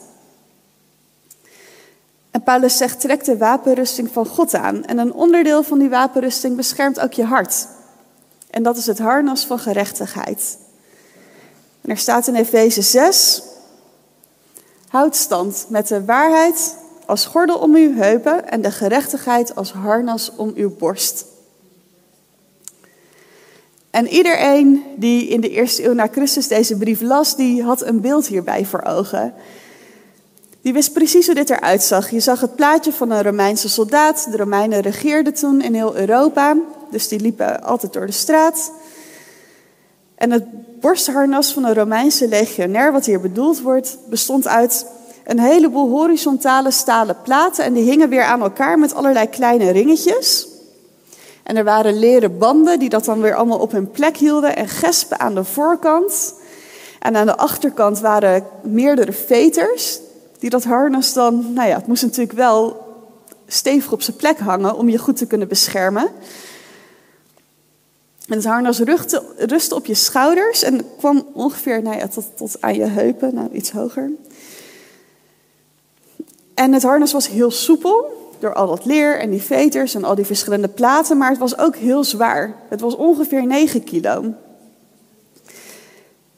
En 2.39 2.45
Paulus 2.45 2.77
zegt, 2.77 3.01
trek 3.01 3.25
de 3.25 3.37
wapenrusting 3.37 4.09
van 4.13 4.27
God 4.27 4.55
aan. 4.55 4.85
En 4.85 4.99
een 4.99 5.13
onderdeel 5.13 5.63
van 5.63 5.79
die 5.79 5.89
wapenrusting 5.89 6.57
beschermt 6.57 7.01
ook 7.01 7.13
je 7.13 7.25
hart. 7.25 7.67
En 8.51 8.63
dat 8.63 8.77
is 8.77 8.87
het 8.87 8.99
harnas 8.99 9.45
van 9.45 9.59
gerechtigheid. 9.59 10.59
En 11.81 11.91
er 11.91 11.97
staat 11.97 12.27
in 12.27 12.35
Efeze 12.35 12.83
6, 12.83 13.43
houd 14.89 15.17
stand 15.17 15.67
met 15.69 15.89
de 15.89 16.05
waarheid 16.05 16.77
als 17.07 17.27
gordel 17.27 17.59
om 17.59 17.75
uw 17.75 17.95
heupen 17.95 18.49
en 18.49 18.63
de 18.63 18.71
gerechtigheid 18.71 19.55
als 19.55 19.73
harnas 19.73 20.33
om 20.37 20.53
uw 20.55 20.77
borst. 20.77 21.25
En 23.91 24.09
iedereen 24.09 24.85
die 24.97 25.29
in 25.29 25.41
de 25.41 25.51
eerste 25.51 25.85
eeuw 25.85 25.95
na 25.95 26.09
Christus 26.13 26.49
deze 26.49 26.77
brief 26.77 27.01
las, 27.01 27.37
die 27.37 27.63
had 27.63 27.83
een 27.83 28.01
beeld 28.01 28.27
hierbij 28.27 28.65
voor 28.65 28.83
ogen. 28.83 29.35
Die 30.63 30.73
wist 30.73 30.93
precies 30.93 31.27
hoe 31.27 31.35
dit 31.35 31.51
eruit 31.51 31.83
zag. 31.83 32.11
Je 32.11 32.21
zag 32.21 32.41
het 32.41 32.57
plaatje 32.57 32.93
van 32.93 33.11
een 33.11 33.23
Romeinse 33.23 33.69
soldaat. 33.69 34.29
De 34.31 34.37
Romeinen 34.37 34.81
regeerden 34.81 35.35
toen 35.35 35.63
in 35.63 35.75
heel 35.75 35.97
Europa, 35.97 36.57
dus 36.91 37.09
die 37.09 37.21
liepen 37.21 37.63
altijd 37.63 37.93
door 37.93 38.07
de 38.07 38.13
straat. 38.13 38.73
En 40.15 40.31
het 40.31 40.45
borstharnas 40.81 41.53
van 41.53 41.65
een 41.65 41.75
Romeinse 41.75 42.29
legionair, 42.29 42.93
wat 42.93 43.07
hier 43.07 43.21
bedoeld 43.21 43.61
wordt, 43.61 43.99
bestond 44.09 44.47
uit 44.47 44.87
een 45.25 45.41
heleboel 45.41 45.89
horizontale 45.89 46.71
stalen 46.71 47.17
platen. 47.23 47.65
En 47.65 47.73
die 47.73 47.85
hingen 47.85 48.09
weer 48.09 48.25
aan 48.25 48.43
elkaar 48.43 48.79
met 48.79 48.95
allerlei 48.95 49.29
kleine 49.29 49.71
ringetjes. 49.71 50.49
En 51.43 51.57
er 51.57 51.65
waren 51.65 51.99
leren 51.99 52.39
banden 52.39 52.79
die 52.79 52.89
dat 52.89 53.05
dan 53.05 53.21
weer 53.21 53.35
allemaal 53.35 53.59
op 53.59 53.73
hun 53.73 53.91
plek 53.91 54.17
hielden. 54.17 54.57
En 54.57 54.69
gespen 54.69 55.21
aan 55.21 55.35
de 55.35 55.45
voorkant. 55.45 56.35
En 56.99 57.17
aan 57.17 57.27
de 57.27 57.37
achterkant 57.37 58.01
waren 58.01 58.47
meerdere 58.63 59.13
veters. 59.13 60.01
Die 60.39 60.51
dat 60.51 60.65
harnas 60.65 61.13
dan, 61.13 61.53
nou 61.53 61.69
ja, 61.69 61.77
het 61.77 61.87
moest 61.87 62.03
natuurlijk 62.03 62.33
wel 62.33 62.87
stevig 63.47 63.93
op 63.93 64.03
zijn 64.03 64.17
plek 64.17 64.39
hangen 64.39 64.77
om 64.77 64.89
je 64.89 64.99
goed 64.99 65.17
te 65.17 65.27
kunnen 65.27 65.49
beschermen. 65.49 66.11
En 68.29 68.37
het 68.37 68.45
harnas 68.45 68.79
rustte, 69.37 69.75
op 69.75 69.87
je 69.87 69.95
schouders 69.95 70.63
en 70.63 70.85
kwam 70.99 71.27
ongeveer 71.33 71.83
nou 71.83 71.97
ja, 71.97 72.09
tot, 72.09 72.25
tot 72.37 72.61
aan 72.61 72.75
je 72.75 72.85
heupen, 72.85 73.35
nou 73.35 73.49
iets 73.53 73.71
hoger. 73.71 74.11
En 76.55 76.73
het 76.73 76.83
harnas 76.83 77.13
was 77.13 77.29
heel 77.29 77.51
soepel 77.51 78.17
door 78.39 78.55
al 78.55 78.67
dat 78.67 78.85
leer 78.85 79.19
en 79.19 79.31
die 79.31 79.43
veters 79.43 79.95
en 79.95 80.05
al 80.05 80.15
die 80.15 80.25
verschillende 80.25 80.69
platen, 80.69 81.17
maar 81.17 81.31
het 81.31 81.39
was 81.39 81.59
ook 81.59 81.77
heel 81.77 82.05
zwaar. 82.05 82.55
Het 82.69 82.81
was 82.81 82.97
ongeveer 82.97 83.47
9 83.47 83.85
kilo. 83.85 84.35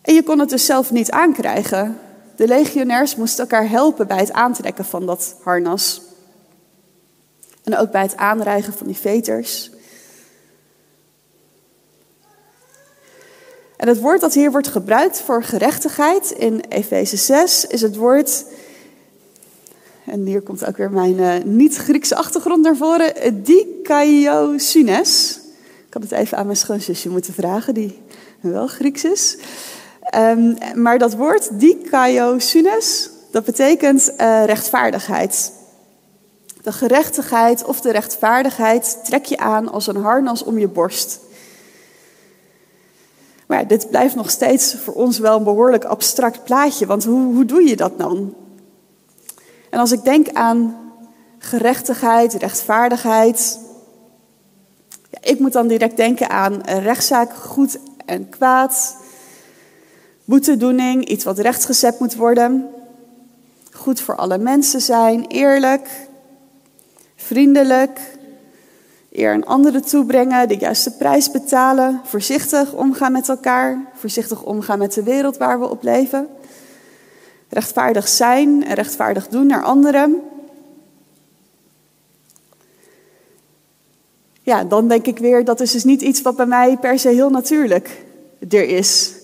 En 0.02 0.14
je 0.14 0.22
kon 0.22 0.38
het 0.38 0.48
dus 0.48 0.64
zelf 0.64 0.90
niet 0.90 1.10
aankrijgen. 1.10 1.98
De 2.40 2.46
legionairs 2.46 3.16
moesten 3.16 3.40
elkaar 3.40 3.68
helpen 3.68 4.06
bij 4.06 4.18
het 4.18 4.32
aantrekken 4.32 4.84
van 4.84 5.06
dat 5.06 5.36
harnas. 5.42 6.00
En 7.62 7.76
ook 7.76 7.90
bij 7.90 8.02
het 8.02 8.16
aanrijgen 8.16 8.72
van 8.72 8.86
die 8.86 8.96
veters. 8.96 9.70
En 13.76 13.88
het 13.88 14.00
woord 14.00 14.20
dat 14.20 14.34
hier 14.34 14.50
wordt 14.50 14.68
gebruikt 14.68 15.20
voor 15.20 15.44
gerechtigheid 15.44 16.30
in 16.30 16.60
Efeze 16.68 17.16
6 17.16 17.66
is 17.66 17.80
het 17.80 17.96
woord, 17.96 18.44
en 20.06 20.26
hier 20.26 20.42
komt 20.42 20.66
ook 20.66 20.76
weer 20.76 20.90
mijn 20.90 21.18
uh, 21.18 21.34
niet-Griekse 21.44 22.16
achtergrond 22.16 22.62
naar 22.62 22.76
voren, 22.76 23.42
dikaiosynes. 23.42 25.40
Ik 25.86 25.92
had 25.92 26.02
het 26.02 26.12
even 26.12 26.38
aan 26.38 26.46
mijn 26.46 26.58
schoonzusje 26.58 27.08
moeten 27.08 27.34
vragen, 27.34 27.74
die 27.74 27.98
wel 28.40 28.66
Grieks 28.66 29.04
is. 29.04 29.36
Um, 30.16 30.58
maar 30.74 30.98
dat 30.98 31.14
woord 31.14 31.60
dikaiosynes, 31.60 33.10
dat 33.30 33.44
betekent 33.44 34.12
uh, 34.18 34.44
rechtvaardigheid. 34.44 35.52
De 36.62 36.72
gerechtigheid 36.72 37.64
of 37.64 37.80
de 37.80 37.90
rechtvaardigheid 37.90 38.98
trek 39.04 39.24
je 39.24 39.38
aan 39.38 39.72
als 39.72 39.86
een 39.86 40.02
harnas 40.02 40.42
om 40.42 40.58
je 40.58 40.68
borst. 40.68 41.20
Maar 43.46 43.66
dit 43.66 43.90
blijft 43.90 44.14
nog 44.14 44.30
steeds 44.30 44.74
voor 44.74 44.94
ons 44.94 45.18
wel 45.18 45.36
een 45.36 45.44
behoorlijk 45.44 45.84
abstract 45.84 46.44
plaatje, 46.44 46.86
want 46.86 47.04
hoe, 47.04 47.34
hoe 47.34 47.44
doe 47.44 47.68
je 47.68 47.76
dat 47.76 47.98
dan? 47.98 48.34
En 49.70 49.78
als 49.78 49.92
ik 49.92 50.04
denk 50.04 50.28
aan 50.32 50.76
gerechtigheid, 51.38 52.34
rechtvaardigheid, 52.34 53.58
ja, 55.10 55.18
ik 55.20 55.38
moet 55.38 55.52
dan 55.52 55.66
direct 55.66 55.96
denken 55.96 56.30
aan 56.30 56.62
rechtszaak 56.62 57.32
goed 57.34 57.78
en 58.06 58.28
kwaad, 58.28 58.96
boetedoening, 60.30 61.04
iets 61.04 61.24
wat 61.24 61.38
rechtgezet 61.38 61.98
moet 61.98 62.14
worden, 62.14 62.68
goed 63.72 64.00
voor 64.00 64.16
alle 64.16 64.38
mensen 64.38 64.80
zijn, 64.80 65.26
eerlijk, 65.26 65.88
vriendelijk, 67.16 68.00
eer 69.12 69.32
aan 69.32 69.46
anderen 69.46 69.82
toebrengen, 69.82 70.48
de 70.48 70.56
juiste 70.56 70.96
prijs 70.96 71.30
betalen, 71.30 72.00
voorzichtig 72.04 72.72
omgaan 72.72 73.12
met 73.12 73.28
elkaar, 73.28 73.90
voorzichtig 73.94 74.42
omgaan 74.42 74.78
met 74.78 74.92
de 74.92 75.02
wereld 75.02 75.36
waar 75.36 75.60
we 75.60 75.68
op 75.68 75.82
leven. 75.82 76.28
Rechtvaardig 77.48 78.08
zijn 78.08 78.64
en 78.64 78.74
rechtvaardig 78.74 79.28
doen 79.28 79.46
naar 79.46 79.62
anderen. 79.62 80.20
Ja, 84.42 84.64
dan 84.64 84.88
denk 84.88 85.06
ik 85.06 85.18
weer, 85.18 85.44
dat 85.44 85.60
is 85.60 85.72
dus 85.72 85.84
niet 85.84 86.02
iets 86.02 86.22
wat 86.22 86.36
bij 86.36 86.46
mij 86.46 86.76
per 86.76 86.98
se 86.98 87.08
heel 87.08 87.30
natuurlijk 87.30 88.04
er 88.48 88.68
is. 88.68 89.19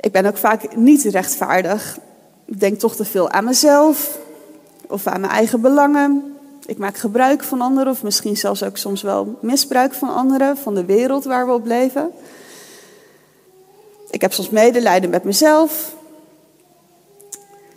Ik 0.00 0.12
ben 0.12 0.26
ook 0.26 0.36
vaak 0.36 0.76
niet 0.76 1.02
rechtvaardig. 1.02 1.98
Ik 2.44 2.60
denk 2.60 2.78
toch 2.78 2.96
te 2.96 3.04
veel 3.04 3.30
aan 3.30 3.44
mezelf 3.44 4.18
of 4.88 5.06
aan 5.06 5.20
mijn 5.20 5.32
eigen 5.32 5.60
belangen. 5.60 6.36
Ik 6.66 6.78
maak 6.78 6.96
gebruik 6.96 7.42
van 7.42 7.60
anderen, 7.60 7.92
of 7.92 8.02
misschien 8.02 8.36
zelfs 8.36 8.62
ook 8.62 8.76
soms 8.76 9.02
wel 9.02 9.38
misbruik 9.40 9.94
van 9.94 10.14
anderen, 10.14 10.56
van 10.56 10.74
de 10.74 10.84
wereld 10.84 11.24
waar 11.24 11.46
we 11.46 11.52
op 11.52 11.66
leven. 11.66 12.10
Ik 14.10 14.20
heb 14.20 14.32
soms 14.32 14.50
medelijden 14.50 15.10
met 15.10 15.24
mezelf. 15.24 15.94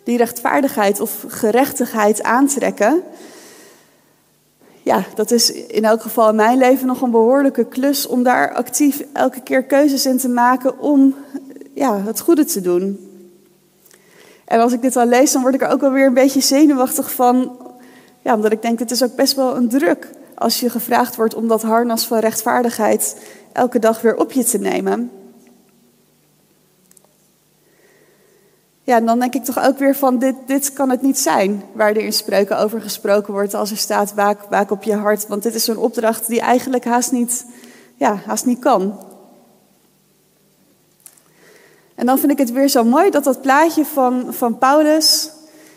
Die 0.04 0.18
rechtvaardigheid 0.18 1.00
of 1.00 1.25
gerechtigheid 1.28 2.24
aantrekken. 2.24 3.04
Ja, 4.84 5.04
dat 5.16 5.32
is 5.32 5.51
in 5.51 5.84
elk 5.84 6.01
geval 6.01 6.30
in 6.30 6.36
mijn 6.36 6.58
leven 6.58 6.88
nog 6.88 7.01
een 7.01 7.12
behoorlijke 7.12 7.66
klus 7.66 8.08
om 8.08 8.24
daar 8.24 8.54
actief 8.54 9.04
elke 9.13 9.42
keer 9.42 9.63
keuzes 9.63 10.06
in 10.06 10.18
te 10.18 10.30
maken 10.30 10.80
om 10.80 11.16
ja, 11.74 12.01
het 12.01 12.20
goede 12.20 12.46
te 12.46 12.62
doen. 12.62 13.10
En 14.46 14.60
als 14.60 14.74
ik 14.74 14.82
dit 14.82 14.96
al 14.96 15.06
lees, 15.06 15.32
dan 15.32 15.42
word 15.42 15.54
ik 15.54 15.62
er 15.62 15.70
ook 15.70 15.82
wel 15.82 15.92
weer 15.92 16.06
een 16.06 16.13
beetje 16.13 16.42
zenuwachtig 16.42 17.12
van 17.12 17.58
ja, 18.22 18.36
omdat 18.36 18.51
ik 18.51 18.62
denk, 18.62 18.80
het 18.80 18.92
is 18.92 19.04
ook 19.04 19.16
best 19.16 19.36
wel 19.36 19.56
een 19.56 19.70
druk 19.70 20.10
als 20.36 20.60
je 20.60 20.70
gevraagd 20.70 21.16
wordt 21.16 21.34
om 21.34 21.48
dat 21.48 21.62
harnas 21.62 22.08
van 22.08 22.20
rechtvaardigheid 22.20 23.22
elke 23.51 23.80
dag 23.80 24.01
weer 24.01 24.18
op 24.18 24.32
je 24.32 24.44
te 24.44 24.58
nemen. 24.58 25.12
Ja, 28.84 28.96
en 28.96 29.06
dan 29.06 29.20
denk 29.20 29.34
ik 29.34 29.44
toch 29.44 29.63
ook 29.63 29.78
weer 29.78 29.96
van, 29.96 30.20
dit, 30.20 30.36
dit 30.46 30.74
kan 30.74 30.90
het 30.90 31.01
niet 31.01 31.20
zijn, 31.20 31.63
waar 31.74 31.90
er 31.90 31.98
in 31.98 32.13
spreuken 32.13 32.58
over 32.58 32.82
gesproken 32.82 33.34
wordt 33.34 33.54
als 33.54 33.72
er 33.72 33.78
staat, 33.78 34.13
waak, 34.13 34.42
waak 34.50 34.72
op 34.72 34.84
je 34.84 34.96
hart. 34.96 35.28
Want 35.28 35.44
dit 35.44 35.56
is 35.56 35.68
een 35.68 35.78
opdracht 35.78 36.28
die 36.28 36.42
eigenlijk 36.42 36.86
haast 36.86 37.12
niet, 37.12 37.46
ja, 37.96 38.16
haast 38.25 38.46
niet 38.46 38.60
kan. 38.60 39.00
En 42.01 42.08
dan 42.08 42.20
vind 42.20 42.31
ik 42.31 42.38
het 42.38 42.51
weer 42.51 42.67
zo 42.67 42.84
mooi 42.84 43.10
dat 43.10 43.24
dat 43.24 43.41
plaatje 43.41 43.86
van, 43.86 44.34
van 44.34 44.58
Paulus, 44.58 45.29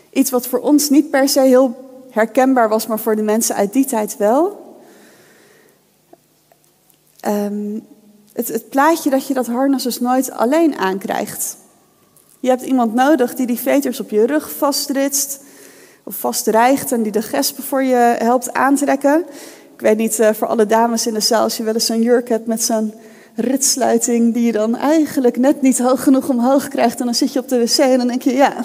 iets 0.09 0.31
wat 0.31 0.47
voor 0.47 0.59
ons 0.59 0.89
niet 0.89 1.09
per 1.09 1.29
se 1.29 1.39
heel 1.39 1.89
herkenbaar 2.09 2.69
was, 2.69 2.87
maar 2.87 2.99
voor 2.99 3.15
de 3.15 3.21
mensen 3.21 3.55
uit 3.55 3.73
die 3.73 3.85
tijd 3.85 4.17
wel. 4.17 4.75
Ehm, 7.19 7.79
het, 8.33 8.47
het, 8.47 8.69
plaatje 8.69 9.09
dat 9.09 9.27
je 9.27 9.33
dat 9.33 9.47
harnas 9.47 9.83
dus 9.83 9.99
nooit 9.99 10.31
alleen 10.31 10.77
aankrijgt. 10.77 11.57
Je 12.39 12.49
hebt 12.49 12.63
iemand 12.63 12.93
nodig 12.93 13.35
die 13.35 13.47
die 13.47 13.59
veters 13.59 13.99
op 13.99 14.09
je 14.09 14.25
rug 14.25 14.51
vastritst 14.51 15.39
of 16.03 16.15
vastrijgt 16.15 16.91
en 16.91 17.03
die 17.03 17.11
de 17.11 17.21
gespen 17.21 17.63
voor 17.63 17.83
je 17.83 18.15
helpt 18.17 18.53
aantrekken. 18.53 19.25
Ik 19.73 19.81
weet 19.81 19.97
niet, 19.97 20.19
uh, 20.19 20.29
voor 20.33 20.47
alle 20.47 20.65
dames 20.65 21.07
in 21.07 21.13
de 21.13 21.19
zaal, 21.19 21.43
als 21.43 21.57
je 21.57 21.63
wel 21.63 21.73
eens 21.73 21.85
zo'n 21.85 22.01
jurk 22.01 22.29
hebt 22.29 22.47
met 22.47 22.63
zo'n 22.63 22.93
ritsluiting 23.35 24.33
die 24.33 24.45
je 24.45 24.51
dan 24.51 24.75
eigenlijk 24.75 25.37
net 25.37 25.61
niet 25.61 25.79
hoog 25.79 26.03
genoeg 26.03 26.29
omhoog 26.29 26.67
krijgt. 26.67 26.99
En 26.99 27.05
dan 27.05 27.15
zit 27.15 27.33
je 27.33 27.39
op 27.39 27.47
de 27.47 27.59
wc 27.59 27.77
en 27.77 27.97
dan 27.97 28.07
denk 28.07 28.21
je, 28.21 28.33
ja, 28.33 28.57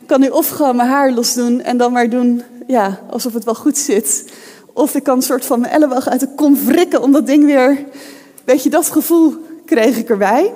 ik 0.00 0.06
kan 0.06 0.20
nu 0.20 0.28
of 0.28 0.48
gewoon 0.48 0.76
mijn 0.76 0.88
haar 0.88 1.12
los 1.12 1.34
doen 1.34 1.60
en 1.60 1.76
dan 1.76 1.92
maar 1.92 2.10
doen 2.10 2.42
ja, 2.66 3.00
alsof 3.10 3.32
het 3.32 3.44
wel 3.44 3.54
goed 3.54 3.78
zit. 3.78 4.24
Of 4.72 4.94
ik 4.94 5.02
kan 5.02 5.16
een 5.16 5.22
soort 5.22 5.44
van 5.44 5.60
mijn 5.60 5.72
elleboog 5.72 6.08
uit 6.08 6.20
de 6.20 6.28
kom 6.34 6.56
wrikken 6.64 7.02
om 7.02 7.12
dat 7.12 7.26
ding 7.26 7.44
weer... 7.44 7.84
Weet 8.44 8.62
je, 8.62 8.70
dat 8.70 8.90
gevoel 8.90 9.34
kreeg 9.64 9.96
ik 9.96 10.08
erbij. 10.08 10.52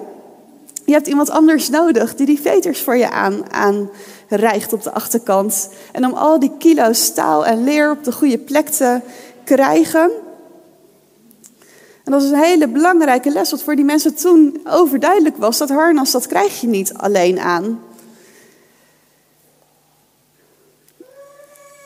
Je 0.85 0.93
hebt 0.93 1.07
iemand 1.07 1.31
anders 1.31 1.69
nodig 1.69 2.15
die 2.15 2.27
die 2.27 2.41
veters 2.41 2.81
voor 2.81 2.97
je 2.97 3.11
aan, 3.11 3.43
aanrijgt 3.51 4.73
op 4.73 4.83
de 4.83 4.93
achterkant. 4.93 5.69
En 5.93 6.05
om 6.05 6.13
al 6.13 6.39
die 6.39 6.53
kilo's 6.59 7.05
staal 7.05 7.47
en 7.47 7.65
leer 7.65 7.91
op 7.91 8.05
de 8.05 8.13
goede 8.13 8.39
plek 8.39 8.69
te 8.69 9.01
krijgen. 9.45 10.11
En 12.05 12.13
dat 12.13 12.23
is 12.23 12.31
een 12.31 12.39
hele 12.39 12.69
belangrijke 12.69 13.31
les, 13.31 13.51
wat 13.51 13.63
voor 13.63 13.77
die 13.77 13.85
mensen 13.85 14.15
toen 14.15 14.61
overduidelijk 14.65 15.37
was. 15.37 15.59
Dat 15.59 15.69
harnas, 15.69 16.11
dat 16.11 16.27
krijg 16.27 16.61
je 16.61 16.67
niet 16.67 16.95
alleen 16.95 17.39
aan. 17.39 17.81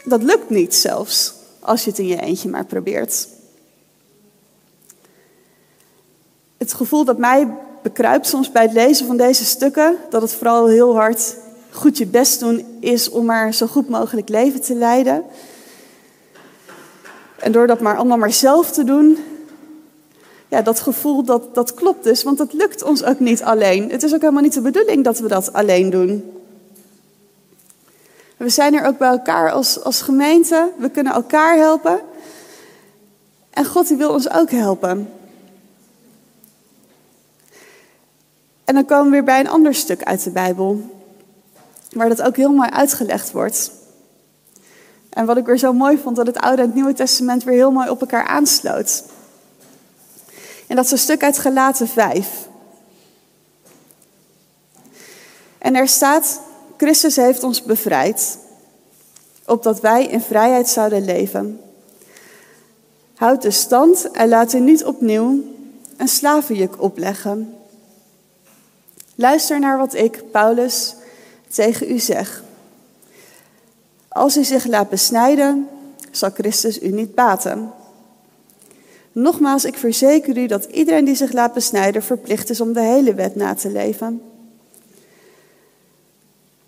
Dat 0.04 0.22
lukt 0.22 0.50
niet 0.50 0.74
zelfs, 0.74 1.34
als 1.60 1.84
je 1.84 1.90
het 1.90 1.98
in 1.98 2.06
je 2.06 2.20
eentje 2.20 2.48
maar 2.48 2.64
probeert. 2.64 3.28
Het 6.56 6.72
gevoel 6.72 7.04
dat 7.04 7.18
mij 7.18 7.48
bekruipt 7.82 8.26
soms 8.26 8.52
bij 8.52 8.62
het 8.62 8.72
lezen 8.72 9.06
van 9.06 9.16
deze 9.16 9.44
stukken, 9.44 9.96
dat 10.10 10.22
het 10.22 10.32
vooral 10.32 10.66
heel 10.66 10.94
hard 10.94 11.36
goed 11.70 11.98
je 11.98 12.06
best 12.06 12.40
doen 12.40 12.78
is 12.80 13.08
om 13.08 13.24
maar 13.24 13.54
zo 13.54 13.66
goed 13.66 13.88
mogelijk 13.88 14.28
leven 14.28 14.60
te 14.60 14.74
leiden. 14.74 15.24
En 17.38 17.52
door 17.52 17.66
dat 17.66 17.80
maar 17.80 17.96
allemaal 17.96 18.18
maar 18.18 18.32
zelf 18.32 18.70
te 18.70 18.84
doen, 18.84 19.18
ja, 20.48 20.62
dat 20.62 20.80
gevoel 20.80 21.24
dat, 21.24 21.54
dat 21.54 21.74
klopt 21.74 22.04
dus, 22.04 22.22
want 22.22 22.38
dat 22.38 22.52
lukt 22.52 22.82
ons 22.82 23.04
ook 23.04 23.20
niet 23.20 23.42
alleen. 23.42 23.90
Het 23.90 24.02
is 24.02 24.14
ook 24.14 24.20
helemaal 24.20 24.42
niet 24.42 24.54
de 24.54 24.60
bedoeling 24.60 25.04
dat 25.04 25.18
we 25.18 25.28
dat 25.28 25.52
alleen 25.52 25.90
doen. 25.90 26.32
We 28.36 28.48
zijn 28.48 28.74
er 28.74 28.86
ook 28.86 28.98
bij 28.98 29.08
elkaar 29.08 29.50
als, 29.50 29.82
als 29.82 30.02
gemeente. 30.02 30.70
We 30.76 30.90
kunnen 30.90 31.12
elkaar 31.12 31.56
helpen. 31.56 32.00
En 33.50 33.64
God 33.64 33.88
die 33.88 33.96
wil 33.96 34.10
ons 34.10 34.30
ook 34.30 34.50
helpen. 34.50 35.10
En 38.64 38.74
dan 38.74 38.84
komen 38.84 39.04
we 39.04 39.10
weer 39.10 39.24
bij 39.24 39.40
een 39.40 39.48
ander 39.48 39.74
stuk 39.74 40.02
uit 40.02 40.24
de 40.24 40.30
Bijbel, 40.30 40.80
waar 41.92 42.08
dat 42.08 42.22
ook 42.22 42.36
heel 42.36 42.52
mooi 42.52 42.68
uitgelegd 42.68 43.32
wordt. 43.32 43.70
En 45.10 45.26
wat 45.26 45.36
ik 45.36 45.46
weer 45.46 45.58
zo 45.58 45.72
mooi 45.72 45.98
vond, 45.98 46.16
dat 46.16 46.26
het 46.26 46.38
Oude 46.38 46.62
en 46.62 46.66
het 46.66 46.74
Nieuwe 46.74 46.92
Testament 46.92 47.44
weer 47.44 47.54
heel 47.54 47.72
mooi 47.72 47.90
op 47.90 48.00
elkaar 48.00 48.26
aansloot. 48.26 49.02
En 50.68 50.76
dat 50.76 50.84
is 50.84 50.90
een 50.90 50.98
stuk 50.98 51.22
uit 51.22 51.38
Gelaten 51.38 51.88
5. 51.88 52.48
En 55.58 55.74
er 55.74 55.88
staat, 55.88 56.40
Christus 56.76 57.16
heeft 57.16 57.42
ons 57.42 57.62
bevrijd, 57.62 58.38
opdat 59.46 59.80
wij 59.80 60.06
in 60.06 60.20
vrijheid 60.20 60.68
zouden 60.68 61.04
leven. 61.04 61.60
Houd 63.14 63.42
de 63.42 63.50
stand 63.50 64.10
en 64.10 64.28
laat 64.28 64.52
u 64.52 64.60
niet 64.60 64.84
opnieuw 64.84 65.44
een 65.96 66.08
slavenjuk 66.08 66.82
opleggen. 66.82 67.56
Luister 69.14 69.60
naar 69.60 69.78
wat 69.78 69.94
ik, 69.94 70.30
Paulus, 70.30 70.94
tegen 71.48 71.90
u 71.90 71.98
zeg. 71.98 72.42
Als 74.08 74.36
u 74.36 74.44
zich 74.44 74.64
laat 74.64 74.88
besnijden, 74.88 75.68
zal 76.10 76.30
Christus 76.30 76.82
u 76.82 76.88
niet 76.88 77.14
baten. 77.14 77.72
Nogmaals, 79.18 79.64
ik 79.64 79.76
verzeker 79.76 80.36
u 80.36 80.46
dat 80.46 80.64
iedereen 80.64 81.04
die 81.04 81.14
zich 81.14 81.32
laat 81.32 81.52
besnijden 81.52 82.02
verplicht 82.02 82.50
is 82.50 82.60
om 82.60 82.72
de 82.72 82.80
hele 82.80 83.14
wet 83.14 83.34
na 83.34 83.54
te 83.54 83.70
leven. 83.70 84.22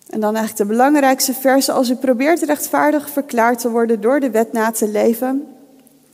En 0.07 0.21
dan 0.21 0.35
eigenlijk 0.37 0.57
de 0.57 0.77
belangrijkste 0.77 1.35
verse. 1.35 1.73
Als 1.73 1.91
u 1.91 1.95
probeert 1.95 2.43
rechtvaardig 2.43 3.11
verklaard 3.11 3.59
te 3.59 3.71
worden 3.71 4.01
door 4.01 4.21
de 4.21 4.31
wet 4.31 4.53
na 4.53 4.71
te 4.71 4.89
leven, 4.89 5.47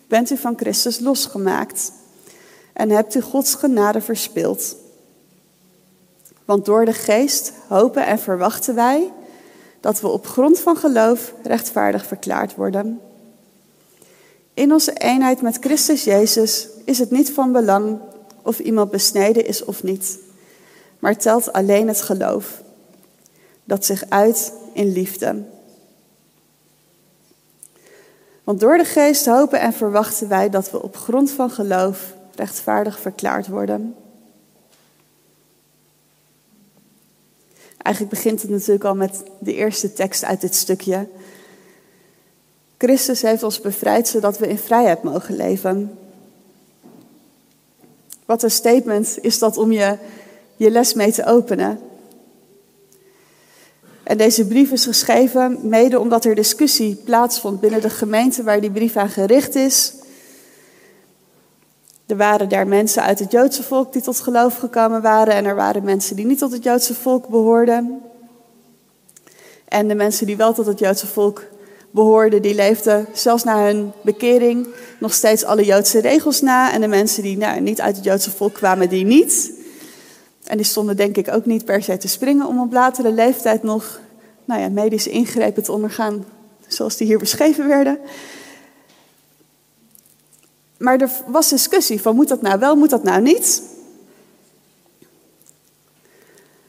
bent 0.06 0.30
u 0.30 0.36
van 0.36 0.56
Christus 0.56 0.98
losgemaakt 0.98 1.92
en 2.72 2.90
hebt 2.90 3.14
u 3.14 3.20
Gods 3.20 3.54
genade 3.54 4.00
verspild. 4.00 4.76
Want 6.44 6.64
door 6.64 6.84
de 6.84 6.92
geest 6.92 7.52
hopen 7.68 8.06
en 8.06 8.18
verwachten 8.18 8.74
wij 8.74 9.12
dat 9.80 10.00
we 10.00 10.08
op 10.08 10.26
grond 10.26 10.58
van 10.58 10.76
geloof 10.76 11.34
rechtvaardig 11.42 12.06
verklaard 12.06 12.54
worden. 12.54 13.00
In 14.56 14.72
onze 14.72 14.92
eenheid 14.92 15.42
met 15.42 15.56
Christus 15.60 16.04
Jezus 16.04 16.68
is 16.84 16.98
het 16.98 17.10
niet 17.10 17.30
van 17.30 17.52
belang 17.52 17.98
of 18.42 18.58
iemand 18.58 18.90
besneden 18.90 19.46
is 19.46 19.64
of 19.64 19.82
niet, 19.82 20.18
maar 20.98 21.16
telt 21.16 21.52
alleen 21.52 21.88
het 21.88 22.02
geloof 22.02 22.62
dat 23.64 23.84
zich 23.84 24.04
uit 24.08 24.52
in 24.72 24.92
liefde. 24.92 25.42
Want 28.44 28.60
door 28.60 28.76
de 28.76 28.84
geest 28.84 29.26
hopen 29.26 29.60
en 29.60 29.72
verwachten 29.72 30.28
wij 30.28 30.50
dat 30.50 30.70
we 30.70 30.82
op 30.82 30.96
grond 30.96 31.30
van 31.30 31.50
geloof 31.50 32.14
rechtvaardig 32.34 33.00
verklaard 33.00 33.46
worden. 33.46 33.94
Eigenlijk 37.82 38.14
begint 38.14 38.42
het 38.42 38.50
natuurlijk 38.50 38.84
al 38.84 38.94
met 38.94 39.22
de 39.38 39.54
eerste 39.54 39.92
tekst 39.92 40.24
uit 40.24 40.40
dit 40.40 40.54
stukje. 40.54 41.08
Christus 42.78 43.22
heeft 43.22 43.42
ons 43.42 43.60
bevrijd 43.60 44.08
zodat 44.08 44.38
we 44.38 44.48
in 44.48 44.58
vrijheid 44.58 45.02
mogen 45.02 45.36
leven. 45.36 45.98
Wat 48.24 48.42
een 48.42 48.50
statement 48.50 49.18
is 49.20 49.38
dat 49.38 49.56
om 49.56 49.72
je, 49.72 49.98
je 50.56 50.70
les 50.70 50.94
mee 50.94 51.12
te 51.12 51.24
openen. 51.24 51.80
En 54.02 54.16
deze 54.16 54.46
brief 54.46 54.72
is 54.72 54.84
geschreven 54.84 55.58
mede 55.62 56.00
omdat 56.00 56.24
er 56.24 56.34
discussie 56.34 56.94
plaatsvond 56.94 57.60
binnen 57.60 57.80
de 57.80 57.90
gemeente 57.90 58.42
waar 58.42 58.60
die 58.60 58.70
brief 58.70 58.96
aan 58.96 59.08
gericht 59.08 59.54
is. 59.54 59.92
Er 62.06 62.16
waren 62.16 62.48
daar 62.48 62.66
mensen 62.66 63.02
uit 63.02 63.18
het 63.18 63.30
Joodse 63.30 63.62
volk 63.62 63.92
die 63.92 64.02
tot 64.02 64.20
geloof 64.20 64.56
gekomen 64.56 65.02
waren 65.02 65.34
en 65.34 65.44
er 65.44 65.54
waren 65.54 65.84
mensen 65.84 66.16
die 66.16 66.26
niet 66.26 66.38
tot 66.38 66.52
het 66.52 66.62
Joodse 66.62 66.94
volk 66.94 67.28
behoorden. 67.28 68.02
En 69.68 69.88
de 69.88 69.94
mensen 69.94 70.26
die 70.26 70.36
wel 70.36 70.54
tot 70.54 70.66
het 70.66 70.78
Joodse 70.78 71.06
volk 71.06 71.42
behoorden, 71.96 72.42
die 72.42 72.54
leefden 72.54 73.06
zelfs 73.12 73.44
na 73.44 73.64
hun 73.64 73.92
bekering 74.02 74.68
nog 74.98 75.14
steeds 75.14 75.44
alle 75.44 75.64
Joodse 75.64 76.00
regels 76.00 76.40
na. 76.40 76.72
En 76.72 76.80
de 76.80 76.86
mensen 76.86 77.22
die 77.22 77.36
nou, 77.36 77.60
niet 77.60 77.80
uit 77.80 77.96
het 77.96 78.04
Joodse 78.04 78.30
volk 78.30 78.54
kwamen, 78.54 78.88
die 78.88 79.04
niet. 79.04 79.52
En 80.44 80.56
die 80.56 80.66
stonden 80.66 80.96
denk 80.96 81.16
ik 81.16 81.28
ook 81.28 81.44
niet 81.44 81.64
per 81.64 81.82
se 81.82 81.96
te 81.96 82.08
springen 82.08 82.46
om 82.46 82.60
op 82.60 82.72
latere 82.72 83.12
leeftijd 83.12 83.62
nog 83.62 84.00
nou 84.44 84.60
ja, 84.60 84.68
medische 84.68 85.10
ingrepen 85.10 85.62
te 85.62 85.72
ondergaan, 85.72 86.24
zoals 86.66 86.96
die 86.96 87.06
hier 87.06 87.18
beschreven 87.18 87.68
werden. 87.68 87.98
Maar 90.78 91.00
er 91.00 91.10
was 91.26 91.48
discussie 91.48 92.00
van 92.00 92.14
moet 92.14 92.28
dat 92.28 92.42
nou 92.42 92.58
wel, 92.58 92.76
moet 92.76 92.90
dat 92.90 93.02
nou 93.02 93.22
niet? 93.22 93.62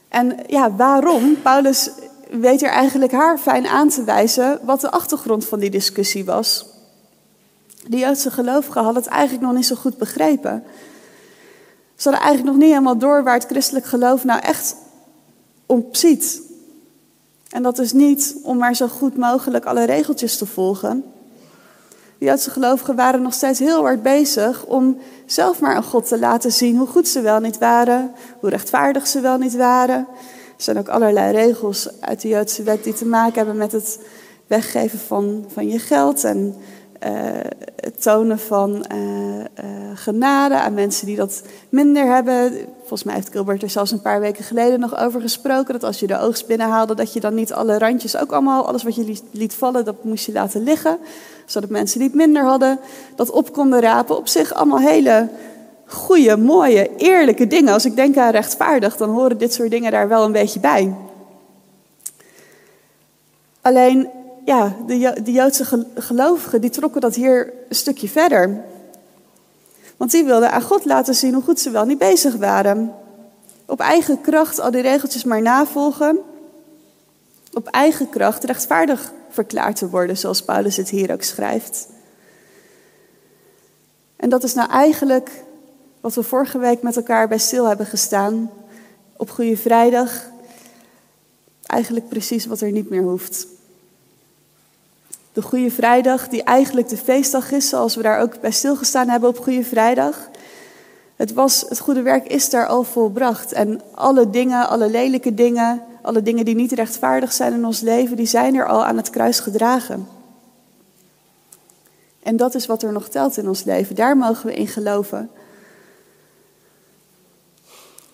En 0.07 0.39
ja, 0.47 0.75
waarom? 0.75 1.41
Paulus 1.41 1.89
weet 2.31 2.61
er 2.61 2.69
eigenlijk 2.69 3.11
haar 3.11 3.37
fijn 3.37 3.67
aan 3.67 3.89
te 3.89 4.03
wijzen 4.03 4.59
wat 4.63 4.81
de 4.81 4.91
achtergrond 4.91 5.45
van 5.45 5.59
die 5.59 5.69
discussie 5.69 6.25
was. 6.25 6.65
De 7.87 7.97
Joodse 7.97 8.31
gelovigen 8.31 8.83
hadden 8.83 9.03
het 9.03 9.11
eigenlijk 9.11 9.43
nog 9.43 9.55
niet 9.55 9.65
zo 9.65 9.75
goed 9.75 9.97
begrepen. 9.97 10.63
Ze 11.95 12.09
hadden 12.09 12.21
eigenlijk 12.21 12.55
nog 12.55 12.63
niet 12.63 12.73
helemaal 12.73 12.97
door 12.97 13.23
waar 13.23 13.33
het 13.33 13.45
christelijk 13.45 13.85
geloof 13.85 14.23
nou 14.23 14.39
echt 14.39 14.75
om 15.65 15.85
ziet. 15.91 16.41
En 17.49 17.63
dat 17.63 17.79
is 17.79 17.91
niet 17.91 18.35
om 18.43 18.57
maar 18.57 18.75
zo 18.75 18.87
goed 18.87 19.17
mogelijk 19.17 19.65
alle 19.65 19.85
regeltjes 19.85 20.37
te 20.37 20.45
volgen. 20.45 21.03
De 22.17 22.25
Joodse 22.25 22.49
gelovigen 22.49 22.95
waren 22.95 23.21
nog 23.21 23.33
steeds 23.33 23.59
heel 23.59 23.81
hard 23.81 24.01
bezig 24.01 24.65
om 24.65 24.97
zelf 25.25 25.59
maar 25.59 25.75
aan 25.75 25.83
God 25.83 26.07
te 26.07 26.19
laten 26.19 26.51
zien 26.51 26.77
hoe 26.77 26.87
goed 26.87 27.07
ze 27.07 27.21
wel 27.21 27.39
niet 27.39 27.57
waren, 27.57 28.11
hoe 28.39 28.49
rechtvaardig 28.49 29.07
ze 29.07 29.19
wel 29.19 29.37
niet 29.37 29.55
waren. 29.55 30.07
Er 30.57 30.63
zijn 30.63 30.77
ook 30.77 30.87
allerlei 30.87 31.31
regels 31.31 31.89
uit 31.99 32.21
de 32.21 32.27
Joodse 32.27 32.63
wet 32.63 32.83
die 32.83 32.93
te 32.93 33.05
maken 33.05 33.35
hebben 33.35 33.57
met 33.57 33.71
het 33.71 33.99
weggeven 34.47 34.99
van, 34.99 35.45
van 35.53 35.67
je 35.67 35.79
geld 35.79 36.23
en 36.23 36.55
uh, 37.05 37.11
het 37.75 38.01
tonen 38.01 38.39
van 38.39 38.85
uh, 38.93 38.97
uh, 39.37 39.43
genade 39.93 40.55
aan 40.55 40.73
mensen 40.73 41.05
die 41.05 41.15
dat 41.15 41.41
minder 41.69 42.05
hebben. 42.05 42.51
Volgens 42.79 43.03
mij 43.03 43.15
heeft 43.15 43.31
Gilbert 43.31 43.63
er 43.63 43.69
zelfs 43.69 43.91
een 43.91 44.01
paar 44.01 44.19
weken 44.19 44.43
geleden 44.43 44.79
nog 44.79 44.97
over 44.97 45.21
gesproken. 45.21 45.73
Dat 45.73 45.83
als 45.83 45.99
je 45.99 46.07
de 46.07 46.19
oogst 46.19 46.47
binnenhaalde, 46.47 46.95
dat 46.95 47.13
je 47.13 47.19
dan 47.19 47.33
niet 47.33 47.53
alle 47.53 47.77
randjes, 47.77 48.17
ook 48.17 48.31
allemaal, 48.31 48.67
alles 48.67 48.83
wat 48.83 48.95
je 48.95 49.17
liet 49.31 49.53
vallen, 49.53 49.85
dat 49.85 50.03
moest 50.03 50.25
je 50.25 50.31
laten 50.31 50.63
liggen. 50.63 50.97
Zodat 51.45 51.69
mensen 51.69 51.99
die 51.99 52.07
het 52.07 52.17
minder 52.17 52.43
hadden, 52.43 52.79
dat 53.15 53.29
op 53.29 53.53
konden 53.53 53.79
rapen. 53.79 54.17
Op 54.17 54.27
zich 54.27 54.53
allemaal 54.53 54.79
hele 54.79 55.29
goede, 55.87 56.37
mooie, 56.37 56.95
eerlijke 56.95 57.47
dingen. 57.47 57.73
Als 57.73 57.85
ik 57.85 57.95
denk 57.95 58.17
aan 58.17 58.31
rechtvaardig, 58.31 58.97
dan 58.97 59.09
horen 59.09 59.37
dit 59.37 59.53
soort 59.53 59.71
dingen 59.71 59.91
daar 59.91 60.07
wel 60.07 60.23
een 60.23 60.31
beetje 60.31 60.59
bij. 60.59 60.95
Alleen 63.61 64.09
ja, 64.45 64.75
de, 64.85 65.21
de 65.23 65.31
Joodse 65.31 65.85
gelovigen 65.95 66.61
die 66.61 66.69
trokken 66.69 67.01
dat 67.01 67.15
hier 67.15 67.53
een 67.69 67.75
stukje 67.75 68.09
verder. 68.09 68.63
Want 69.97 70.11
die 70.11 70.23
wilden 70.23 70.51
aan 70.51 70.61
God 70.61 70.85
laten 70.85 71.15
zien 71.15 71.33
hoe 71.33 71.43
goed 71.43 71.59
ze 71.59 71.69
wel 71.69 71.85
niet 71.85 71.97
bezig 71.97 72.35
waren. 72.35 72.93
Op 73.65 73.79
eigen 73.79 74.21
kracht 74.21 74.59
al 74.59 74.71
die 74.71 74.81
regeltjes 74.81 75.23
maar 75.23 75.41
navolgen. 75.41 76.17
Op 77.53 77.67
eigen 77.67 78.09
kracht 78.09 78.43
rechtvaardig 78.43 79.11
verklaard 79.29 79.75
te 79.75 79.89
worden, 79.89 80.17
zoals 80.17 80.43
Paulus 80.43 80.77
het 80.77 80.89
hier 80.89 81.11
ook 81.11 81.23
schrijft. 81.23 81.87
En 84.15 84.29
dat 84.29 84.43
is 84.43 84.53
nou 84.53 84.69
eigenlijk 84.69 85.29
wat 86.01 86.15
we 86.15 86.23
vorige 86.23 86.57
week 86.57 86.81
met 86.81 86.95
elkaar 86.95 87.27
bij 87.27 87.37
stil 87.37 87.65
hebben 87.65 87.85
gestaan. 87.85 88.51
Op 89.15 89.29
Goede 89.29 89.57
Vrijdag. 89.57 90.25
Eigenlijk 91.65 92.09
precies 92.09 92.45
wat 92.45 92.61
er 92.61 92.71
niet 92.71 92.89
meer 92.89 93.01
hoeft. 93.01 93.47
De 95.33 95.41
Goede 95.41 95.71
Vrijdag, 95.71 96.27
die 96.27 96.43
eigenlijk 96.43 96.89
de 96.89 96.97
feestdag 96.97 97.51
is, 97.51 97.69
zoals 97.69 97.95
we 97.95 98.01
daar 98.01 98.21
ook 98.21 98.41
bij 98.41 98.51
stilgestaan 98.51 99.09
hebben 99.09 99.29
op 99.29 99.37
Goede 99.37 99.63
Vrijdag. 99.63 100.29
Het, 101.15 101.33
was, 101.33 101.65
het 101.69 101.79
goede 101.79 102.01
werk 102.01 102.27
is 102.27 102.49
daar 102.49 102.67
al 102.67 102.83
volbracht. 102.83 103.51
En 103.51 103.81
alle 103.91 104.29
dingen, 104.29 104.69
alle 104.69 104.89
lelijke 104.89 105.33
dingen, 105.33 105.83
alle 106.01 106.21
dingen 106.21 106.45
die 106.45 106.55
niet 106.55 106.71
rechtvaardig 106.71 107.33
zijn 107.33 107.53
in 107.53 107.65
ons 107.65 107.79
leven, 107.81 108.17
die 108.17 108.25
zijn 108.25 108.55
er 108.55 108.67
al 108.67 108.85
aan 108.85 108.97
het 108.97 109.09
kruis 109.09 109.39
gedragen. 109.39 110.07
En 112.23 112.37
dat 112.37 112.55
is 112.55 112.65
wat 112.65 112.83
er 112.83 112.91
nog 112.91 113.09
telt 113.09 113.37
in 113.37 113.47
ons 113.47 113.63
leven. 113.63 113.95
Daar 113.95 114.17
mogen 114.17 114.45
we 114.45 114.53
in 114.53 114.67
geloven. 114.67 115.29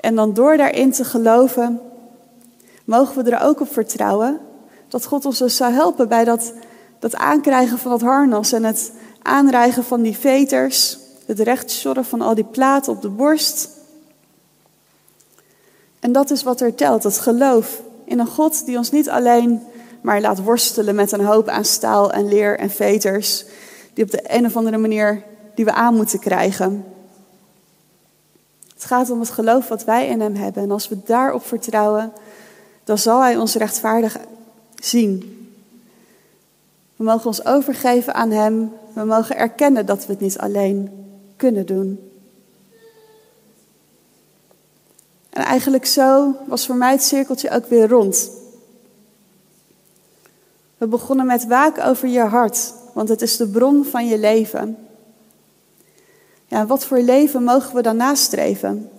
En 0.03 0.15
dan 0.15 0.33
door 0.33 0.57
daarin 0.57 0.91
te 0.91 1.03
geloven, 1.03 1.81
mogen 2.85 3.23
we 3.23 3.31
er 3.31 3.41
ook 3.41 3.59
op 3.59 3.73
vertrouwen 3.73 4.39
dat 4.87 5.05
God 5.05 5.25
ons 5.25 5.37
dus 5.37 5.55
zou 5.55 5.73
helpen 5.73 6.07
bij 6.07 6.23
dat 6.23 6.53
dat 6.99 7.15
aankrijgen 7.15 7.77
van 7.77 7.91
dat 7.91 8.01
harnas 8.01 8.51
en 8.51 8.63
het 8.63 8.91
aanrijgen 9.21 9.83
van 9.83 10.01
die 10.01 10.17
veters, 10.17 10.97
het 11.25 11.39
rechtszorren 11.39 12.05
van 12.05 12.21
al 12.21 12.35
die 12.35 12.43
platen 12.43 12.91
op 12.91 13.01
de 13.01 13.09
borst. 13.09 13.69
En 15.99 16.11
dat 16.11 16.31
is 16.31 16.43
wat 16.43 16.61
er 16.61 16.75
telt, 16.75 17.03
het 17.03 17.19
geloof 17.19 17.81
in 18.05 18.19
een 18.19 18.27
God 18.27 18.65
die 18.65 18.77
ons 18.77 18.91
niet 18.91 19.09
alleen 19.09 19.61
maar 20.01 20.21
laat 20.21 20.43
worstelen 20.43 20.95
met 20.95 21.11
een 21.11 21.25
hoop 21.25 21.47
aan 21.47 21.65
staal 21.65 22.11
en 22.11 22.27
leer 22.27 22.59
en 22.59 22.69
veters, 22.69 23.45
die 23.93 24.03
op 24.03 24.11
de 24.11 24.23
een 24.27 24.45
of 24.45 24.55
andere 24.55 24.77
manier 24.77 25.23
die 25.55 25.65
we 25.65 25.73
aan 25.73 25.95
moeten 25.95 26.19
krijgen. 26.19 26.92
Het 28.83 28.91
gaat 28.91 29.09
om 29.09 29.19
het 29.19 29.29
geloof 29.29 29.67
wat 29.67 29.83
wij 29.83 30.07
in 30.07 30.21
Hem 30.21 30.35
hebben. 30.35 30.63
En 30.63 30.71
als 30.71 30.87
we 30.87 30.97
daarop 31.05 31.45
vertrouwen, 31.45 32.13
dan 32.83 32.97
zal 32.97 33.21
Hij 33.21 33.37
ons 33.37 33.55
rechtvaardig 33.55 34.17
zien. 34.75 35.19
We 36.95 37.03
mogen 37.03 37.25
ons 37.25 37.45
overgeven 37.45 38.13
aan 38.13 38.31
Hem. 38.31 38.71
We 38.93 39.03
mogen 39.03 39.37
erkennen 39.37 39.85
dat 39.85 40.05
we 40.05 40.11
het 40.11 40.21
niet 40.21 40.37
alleen 40.37 41.05
kunnen 41.35 41.65
doen. 41.65 42.11
En 45.29 45.43
eigenlijk 45.43 45.85
zo 45.85 46.35
was 46.47 46.65
voor 46.65 46.75
mij 46.75 46.91
het 46.91 47.03
cirkeltje 47.03 47.49
ook 47.49 47.65
weer 47.65 47.87
rond. 47.87 48.29
We 50.77 50.87
begonnen 50.87 51.25
met 51.25 51.47
waak 51.47 51.79
over 51.79 52.07
je 52.07 52.21
hart, 52.21 52.73
want 52.93 53.09
het 53.09 53.21
is 53.21 53.37
de 53.37 53.47
bron 53.47 53.85
van 53.85 54.07
je 54.07 54.19
leven. 54.19 54.77
Ja, 56.47 56.65
wat 56.65 56.85
voor 56.85 56.99
leven 56.99 57.43
mogen 57.43 57.75
we 57.75 57.81
dan 57.81 57.97
nastreven? 57.97 58.89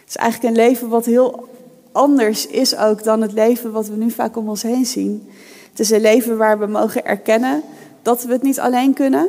Het 0.00 0.08
is 0.08 0.16
eigenlijk 0.16 0.54
een 0.54 0.62
leven 0.66 0.88
wat 0.88 1.04
heel 1.04 1.48
anders 1.92 2.46
is 2.46 2.76
ook 2.76 3.04
dan 3.04 3.22
het 3.22 3.32
leven 3.32 3.72
wat 3.72 3.88
we 3.88 3.96
nu 3.96 4.10
vaak 4.10 4.36
om 4.36 4.48
ons 4.48 4.62
heen 4.62 4.86
zien. 4.86 5.28
Het 5.70 5.80
is 5.80 5.90
een 5.90 6.00
leven 6.00 6.36
waar 6.36 6.58
we 6.58 6.66
mogen 6.66 7.04
erkennen 7.04 7.62
dat 8.02 8.24
we 8.24 8.32
het 8.32 8.42
niet 8.42 8.60
alleen 8.60 8.94
kunnen. 8.94 9.28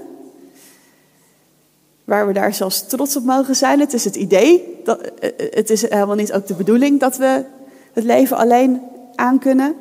Waar 2.04 2.28
we 2.28 2.34
daar 2.34 2.54
zelfs 2.54 2.88
trots 2.88 3.16
op 3.16 3.24
mogen 3.24 3.56
zijn. 3.56 3.80
Het 3.80 3.94
is 3.94 4.04
het 4.04 4.16
idee, 4.16 4.80
dat, 4.84 5.02
eh, 5.02 5.30
eh, 5.30 5.54
het 5.54 5.70
is 5.70 5.82
helemaal 5.82 6.16
niet 6.16 6.34
ook 6.34 6.48
de 6.48 6.54
bedoeling 6.54 7.00
dat 7.00 7.18
we 7.18 7.46
het 7.94 8.04
leven 8.04 8.38
alleen 8.38 8.82
aankunnen. 9.16 9.76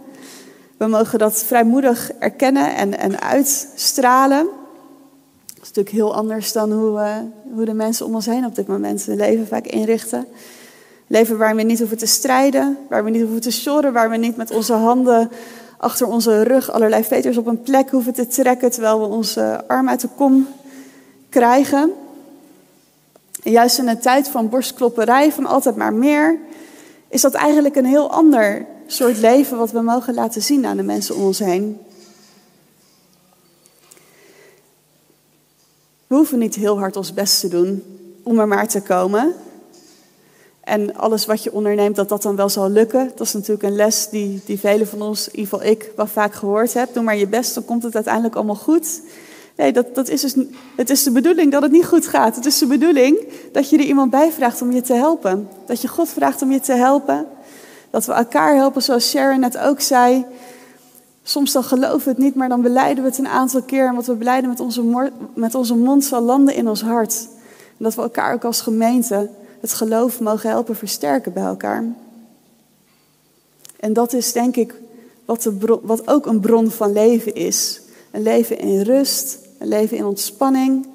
We 0.76 0.86
mogen 0.86 1.18
dat 1.18 1.42
vrijmoedig 1.42 2.12
erkennen 2.18 2.74
en, 2.74 2.98
en 2.98 3.20
uitstralen. 3.20 4.48
Is 5.62 5.68
natuurlijk 5.68 5.96
heel 5.96 6.14
anders 6.14 6.52
dan 6.52 6.72
hoe, 6.72 6.98
uh, 6.98 7.16
hoe 7.54 7.64
de 7.64 7.74
mensen 7.74 8.06
om 8.06 8.14
ons 8.14 8.26
heen 8.26 8.44
op 8.44 8.54
dit 8.54 8.66
moment 8.66 9.04
hun 9.04 9.16
leven 9.16 9.46
vaak 9.46 9.66
inrichten. 9.66 10.26
Leven 11.06 11.38
waar 11.38 11.56
we 11.56 11.62
niet 11.62 11.78
hoeven 11.78 11.98
te 11.98 12.06
strijden, 12.06 12.78
waar 12.88 13.04
we 13.04 13.10
niet 13.10 13.22
hoeven 13.22 13.40
te 13.40 13.52
shoren, 13.52 13.92
waar 13.92 14.10
we 14.10 14.16
niet 14.16 14.36
met 14.36 14.50
onze 14.50 14.72
handen 14.72 15.30
achter 15.78 16.06
onze 16.06 16.42
rug 16.42 16.70
allerlei 16.70 17.04
veters 17.04 17.36
op 17.36 17.46
een 17.46 17.62
plek 17.62 17.90
hoeven 17.90 18.12
te 18.12 18.26
trekken 18.26 18.70
terwijl 18.70 19.00
we 19.00 19.06
onze 19.06 19.64
arm 19.66 19.88
uit 19.88 20.00
de 20.00 20.08
kom 20.16 20.48
krijgen. 21.28 21.92
En 23.42 23.50
juist 23.52 23.78
in 23.78 23.88
een 23.88 23.98
tijd 23.98 24.28
van 24.28 24.48
borstklopperij, 24.48 25.32
van 25.32 25.46
altijd 25.46 25.76
maar 25.76 25.92
meer, 25.92 26.38
is 27.08 27.20
dat 27.20 27.34
eigenlijk 27.34 27.76
een 27.76 27.84
heel 27.84 28.10
ander 28.10 28.66
soort 28.86 29.18
leven 29.18 29.58
wat 29.58 29.70
we 29.70 29.80
mogen 29.80 30.14
laten 30.14 30.42
zien 30.42 30.66
aan 30.66 30.76
de 30.76 30.82
mensen 30.82 31.16
om 31.16 31.22
ons 31.22 31.38
heen. 31.38 31.78
We 36.08 36.14
hoeven 36.14 36.38
niet 36.38 36.54
heel 36.54 36.78
hard 36.78 36.96
ons 36.96 37.14
best 37.14 37.40
te 37.40 37.48
doen 37.48 37.82
om 38.22 38.38
er 38.38 38.48
maar 38.48 38.68
te 38.68 38.80
komen. 38.80 39.34
En 40.60 40.96
alles 40.96 41.26
wat 41.26 41.42
je 41.42 41.52
onderneemt, 41.52 41.96
dat 41.96 42.08
dat 42.08 42.22
dan 42.22 42.36
wel 42.36 42.48
zal 42.48 42.70
lukken. 42.70 43.10
Dat 43.16 43.26
is 43.26 43.32
natuurlijk 43.32 43.62
een 43.62 43.76
les 43.76 44.08
die, 44.08 44.40
die 44.44 44.58
velen 44.58 44.86
van 44.86 45.02
ons, 45.02 45.28
in 45.28 45.38
ieder 45.38 45.52
geval 45.52 45.70
ik, 45.70 45.90
wel 45.96 46.06
vaak 46.06 46.34
gehoord 46.34 46.74
heb. 46.74 46.94
Doe 46.94 47.02
maar 47.02 47.16
je 47.16 47.26
best, 47.26 47.54
dan 47.54 47.64
komt 47.64 47.82
het 47.82 47.94
uiteindelijk 47.94 48.34
allemaal 48.34 48.54
goed. 48.54 49.00
Nee, 49.56 49.72
dat, 49.72 49.94
dat 49.94 50.08
is 50.08 50.20
dus, 50.20 50.34
het 50.76 50.90
is 50.90 51.02
de 51.02 51.10
bedoeling 51.10 51.52
dat 51.52 51.62
het 51.62 51.72
niet 51.72 51.86
goed 51.86 52.06
gaat. 52.06 52.36
Het 52.36 52.46
is 52.46 52.58
de 52.58 52.66
bedoeling 52.66 53.18
dat 53.52 53.70
je 53.70 53.78
er 53.78 53.84
iemand 53.84 54.10
bij 54.10 54.32
vraagt 54.32 54.62
om 54.62 54.72
je 54.72 54.80
te 54.80 54.94
helpen. 54.94 55.48
Dat 55.66 55.80
je 55.80 55.88
God 55.88 56.08
vraagt 56.08 56.42
om 56.42 56.52
je 56.52 56.60
te 56.60 56.72
helpen. 56.74 57.26
Dat 57.90 58.04
we 58.04 58.12
elkaar 58.12 58.54
helpen, 58.54 58.82
zoals 58.82 59.08
Sharon 59.08 59.40
net 59.40 59.58
ook 59.58 59.80
zei. 59.80 60.24
Soms 61.28 61.52
dan 61.52 61.64
geloven 61.64 62.04
we 62.04 62.10
het 62.10 62.18
niet, 62.18 62.34
maar 62.34 62.48
dan 62.48 62.62
beleiden 62.62 63.02
we 63.02 63.08
het 63.10 63.18
een 63.18 63.28
aantal 63.28 63.62
keer. 63.62 63.86
En 63.86 63.94
wat 63.94 64.06
we 64.06 64.14
beleiden 64.14 64.50
met 64.50 64.60
onze, 64.60 65.10
met 65.34 65.54
onze 65.54 65.74
mond 65.74 66.04
zal 66.04 66.20
landen 66.22 66.54
in 66.54 66.68
ons 66.68 66.82
hart. 66.82 67.28
En 67.78 67.84
dat 67.84 67.94
we 67.94 68.02
elkaar 68.02 68.34
ook 68.34 68.44
als 68.44 68.60
gemeente 68.60 69.30
het 69.60 69.72
geloof 69.72 70.20
mogen 70.20 70.50
helpen 70.50 70.76
versterken 70.76 71.32
bij 71.32 71.42
elkaar. 71.42 71.84
En 73.80 73.92
dat 73.92 74.12
is 74.12 74.32
denk 74.32 74.56
ik 74.56 74.74
wat, 75.24 75.42
de 75.42 75.78
wat 75.82 76.08
ook 76.08 76.26
een 76.26 76.40
bron 76.40 76.70
van 76.70 76.92
leven 76.92 77.34
is. 77.34 77.80
Een 78.10 78.22
leven 78.22 78.58
in 78.58 78.80
rust, 78.80 79.38
een 79.58 79.68
leven 79.68 79.96
in 79.96 80.04
ontspanning, 80.04 80.86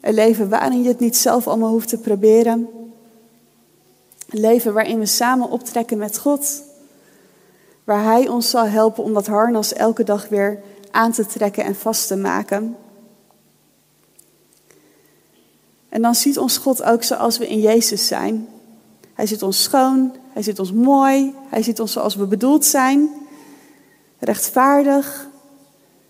een 0.00 0.14
leven 0.14 0.48
waarin 0.48 0.82
je 0.82 0.88
het 0.88 1.00
niet 1.00 1.16
zelf 1.16 1.46
allemaal 1.46 1.70
hoeft 1.70 1.88
te 1.88 1.98
proberen. 1.98 2.68
Een 4.30 4.40
leven 4.40 4.72
waarin 4.72 4.98
we 4.98 5.06
samen 5.06 5.50
optrekken 5.50 5.98
met 5.98 6.18
God. 6.18 6.62
Waar 7.84 8.04
Hij 8.04 8.28
ons 8.28 8.50
zal 8.50 8.66
helpen 8.66 9.04
om 9.04 9.14
dat 9.14 9.26
harnas 9.26 9.72
elke 9.72 10.04
dag 10.04 10.28
weer 10.28 10.60
aan 10.90 11.12
te 11.12 11.26
trekken 11.26 11.64
en 11.64 11.76
vast 11.76 12.06
te 12.06 12.16
maken. 12.16 12.76
En 15.88 16.02
dan 16.02 16.14
ziet 16.14 16.38
ons 16.38 16.58
God 16.58 16.82
ook 16.82 17.02
zoals 17.02 17.38
we 17.38 17.48
in 17.48 17.60
Jezus 17.60 18.06
zijn. 18.06 18.48
Hij 19.14 19.26
ziet 19.26 19.42
ons 19.42 19.62
schoon, 19.62 20.16
hij 20.32 20.42
ziet 20.42 20.58
ons 20.58 20.72
mooi, 20.72 21.34
hij 21.48 21.62
ziet 21.62 21.80
ons 21.80 21.92
zoals 21.92 22.14
we 22.14 22.26
bedoeld 22.26 22.64
zijn. 22.64 23.10
Rechtvaardig. 24.18 25.28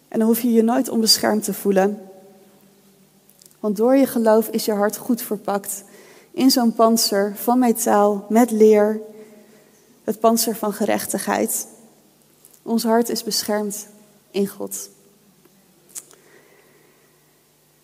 En 0.08 0.18
dan 0.18 0.28
hoef 0.28 0.40
je 0.40 0.52
je 0.52 0.62
nooit 0.62 0.88
onbeschermd 0.88 1.44
te 1.44 1.54
voelen. 1.54 2.00
Want 3.60 3.76
door 3.76 3.96
je 3.96 4.06
geloof 4.06 4.48
is 4.48 4.64
je 4.64 4.72
hart 4.72 4.96
goed 4.96 5.22
verpakt 5.22 5.84
in 6.30 6.50
zo'n 6.50 6.74
panzer 6.74 7.32
van 7.36 7.58
metaal 7.58 8.26
met 8.28 8.50
leer. 8.50 9.00
Het 10.04 10.20
panzer 10.20 10.56
van 10.56 10.72
gerechtigheid. 10.72 11.66
Ons 12.62 12.84
hart 12.84 13.08
is 13.08 13.22
beschermd 13.22 13.86
in 14.30 14.46
God. 14.46 14.88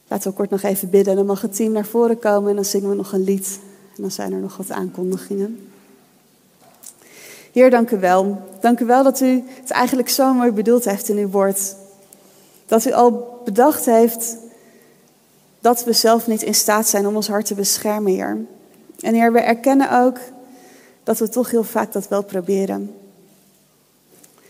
Laten 0.09 0.31
we 0.31 0.37
kort 0.37 0.51
nog 0.51 0.63
even 0.63 0.91
bidden. 0.91 1.17
Dan 1.17 1.27
mag 1.27 1.41
het 1.41 1.57
team 1.57 1.73
naar 1.73 1.87
voren 1.87 2.19
komen 2.19 2.51
en 2.51 2.57
dan 2.57 2.65
zingen 2.65 2.91
we 2.91 2.97
nog 2.97 3.13
een 3.13 3.25
lied. 3.25 3.59
En 3.97 4.03
dan 4.03 4.11
zijn 4.11 4.33
er 4.33 4.41
nog 4.41 4.57
wat 4.57 4.71
aankondigingen. 4.71 5.71
Heer, 7.53 7.71
dank 7.71 7.91
u 7.91 7.99
wel. 7.99 8.43
Dank 8.61 8.81
u 8.81 8.85
wel 8.85 9.03
dat 9.03 9.21
u 9.21 9.45
het 9.61 9.71
eigenlijk 9.71 10.09
zo 10.09 10.35
mooi 10.35 10.51
bedoeld 10.51 10.85
heeft 10.85 11.09
in 11.09 11.17
uw 11.17 11.29
woord. 11.29 11.75
Dat 12.67 12.85
u 12.85 12.93
al 12.93 13.41
bedacht 13.45 13.85
heeft 13.85 14.37
dat 15.61 15.85
we 15.85 15.93
zelf 15.93 16.27
niet 16.27 16.43
in 16.43 16.55
staat 16.55 16.89
zijn 16.89 17.07
om 17.07 17.17
ons 17.17 17.29
hart 17.29 17.47
te 17.47 17.55
beschermen, 17.55 18.13
Heer. 18.13 18.37
En 19.01 19.15
Heer, 19.15 19.33
we 19.33 19.41
erkennen 19.41 19.93
ook 20.05 20.19
dat 21.03 21.19
we 21.19 21.29
toch 21.29 21.51
heel 21.51 21.65
vaak 21.65 21.93
dat 21.93 22.09
wel 22.09 22.23
proberen. 22.23 22.95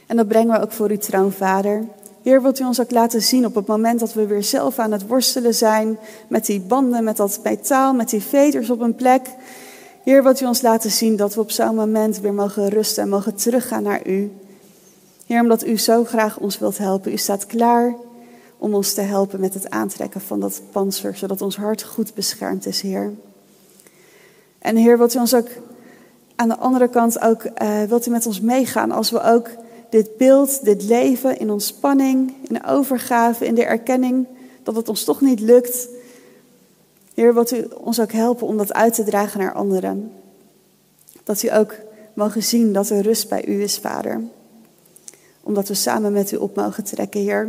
En 0.06 0.16
dat 0.16 0.28
brengen 0.28 0.52
we 0.52 0.62
ook 0.62 0.72
voor 0.72 0.90
uw 0.90 0.98
troon, 0.98 1.32
Vader. 1.32 1.84
Heer, 2.22 2.42
wilt 2.42 2.60
u 2.60 2.64
ons 2.64 2.80
ook 2.80 2.90
laten 2.90 3.22
zien 3.22 3.46
op 3.46 3.54
het 3.54 3.66
moment 3.66 4.00
dat 4.00 4.12
we 4.12 4.26
weer 4.26 4.42
zelf 4.42 4.78
aan 4.78 4.92
het 4.92 5.06
worstelen 5.06 5.54
zijn 5.54 5.98
met 6.28 6.46
die 6.46 6.60
banden, 6.60 7.04
met 7.04 7.16
dat 7.16 7.40
metaal, 7.42 7.94
met 7.94 8.10
die 8.10 8.22
veters 8.22 8.70
op 8.70 8.80
een 8.80 8.94
plek. 8.94 9.28
Heer, 10.04 10.22
wilt 10.22 10.40
u 10.40 10.46
ons 10.46 10.62
laten 10.62 10.90
zien 10.90 11.16
dat 11.16 11.34
we 11.34 11.40
op 11.40 11.50
zo'n 11.50 11.74
moment 11.74 12.18
weer 12.18 12.34
mogen 12.34 12.68
rusten 12.68 13.02
en 13.02 13.08
mogen 13.08 13.34
teruggaan 13.34 13.82
naar 13.82 14.06
u. 14.06 14.32
Heer, 15.26 15.40
omdat 15.40 15.66
u 15.66 15.78
zo 15.78 16.04
graag 16.04 16.38
ons 16.38 16.58
wilt 16.58 16.78
helpen. 16.78 17.12
U 17.12 17.16
staat 17.16 17.46
klaar 17.46 17.94
om 18.58 18.74
ons 18.74 18.92
te 18.92 19.00
helpen 19.00 19.40
met 19.40 19.54
het 19.54 19.70
aantrekken 19.70 20.20
van 20.20 20.40
dat 20.40 20.62
panzer, 20.70 21.16
zodat 21.16 21.42
ons 21.42 21.56
hart 21.56 21.82
goed 21.82 22.14
beschermd 22.14 22.66
is, 22.66 22.80
Heer. 22.80 23.12
En 24.58 24.76
Heer, 24.76 24.98
wilt 24.98 25.14
u 25.14 25.18
ons 25.18 25.34
ook 25.34 25.48
aan 26.40 26.48
de 26.48 26.58
andere 26.58 26.88
kant 26.88 27.20
ook, 27.20 27.44
uh, 27.44 27.82
wilt 27.82 28.06
u 28.06 28.10
met 28.10 28.26
ons 28.26 28.40
meegaan 28.40 28.90
als 28.90 29.10
we 29.10 29.22
ook 29.22 29.48
dit 29.90 30.16
beeld, 30.16 30.64
dit 30.64 30.82
leven 30.82 31.38
in 31.38 31.50
ontspanning, 31.50 32.34
in 32.48 32.64
overgave, 32.64 33.46
in 33.46 33.54
de 33.54 33.64
erkenning 33.64 34.26
dat 34.62 34.76
het 34.76 34.88
ons 34.88 35.04
toch 35.04 35.20
niet 35.20 35.40
lukt. 35.40 35.88
Heer, 37.14 37.34
wilt 37.34 37.52
u 37.52 37.68
ons 37.80 38.00
ook 38.00 38.12
helpen 38.12 38.46
om 38.46 38.56
dat 38.56 38.72
uit 38.72 38.94
te 38.94 39.04
dragen 39.04 39.40
naar 39.40 39.52
anderen. 39.52 40.12
Dat 41.24 41.42
u 41.42 41.52
ook 41.52 41.74
mogen 42.14 42.42
zien 42.42 42.72
dat 42.72 42.90
er 42.90 43.02
rust 43.02 43.28
bij 43.28 43.46
u 43.46 43.62
is, 43.62 43.78
Vader. 43.78 44.20
Omdat 45.40 45.68
we 45.68 45.74
samen 45.74 46.12
met 46.12 46.32
u 46.32 46.36
op 46.36 46.56
mogen 46.56 46.84
trekken, 46.84 47.20
Heer. 47.20 47.48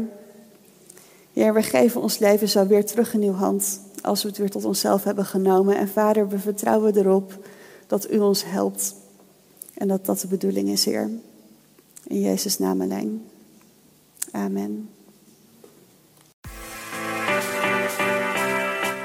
Heer, 1.33 1.53
we 1.53 1.61
geven 1.61 2.01
ons 2.01 2.17
leven 2.17 2.49
zo 2.49 2.67
weer 2.67 2.85
terug 2.85 3.13
in 3.13 3.23
uw 3.23 3.33
hand. 3.33 3.79
Als 4.01 4.21
we 4.21 4.29
het 4.29 4.37
weer 4.37 4.49
tot 4.49 4.65
onszelf 4.65 5.03
hebben 5.03 5.25
genomen. 5.25 5.77
En 5.77 5.87
Vader, 5.87 6.29
we 6.29 6.39
vertrouwen 6.39 6.97
erop 6.97 7.39
dat 7.91 8.11
u 8.11 8.19
ons 8.19 8.43
helpt. 8.45 8.95
En 9.73 9.87
dat 9.87 10.05
dat 10.05 10.19
de 10.19 10.27
bedoeling 10.27 10.69
is, 10.69 10.85
Heer. 10.85 11.09
In 12.07 12.19
Jezus' 12.19 12.59
naam 12.59 12.81
alleen. 12.81 13.25
Amen. 14.31 14.89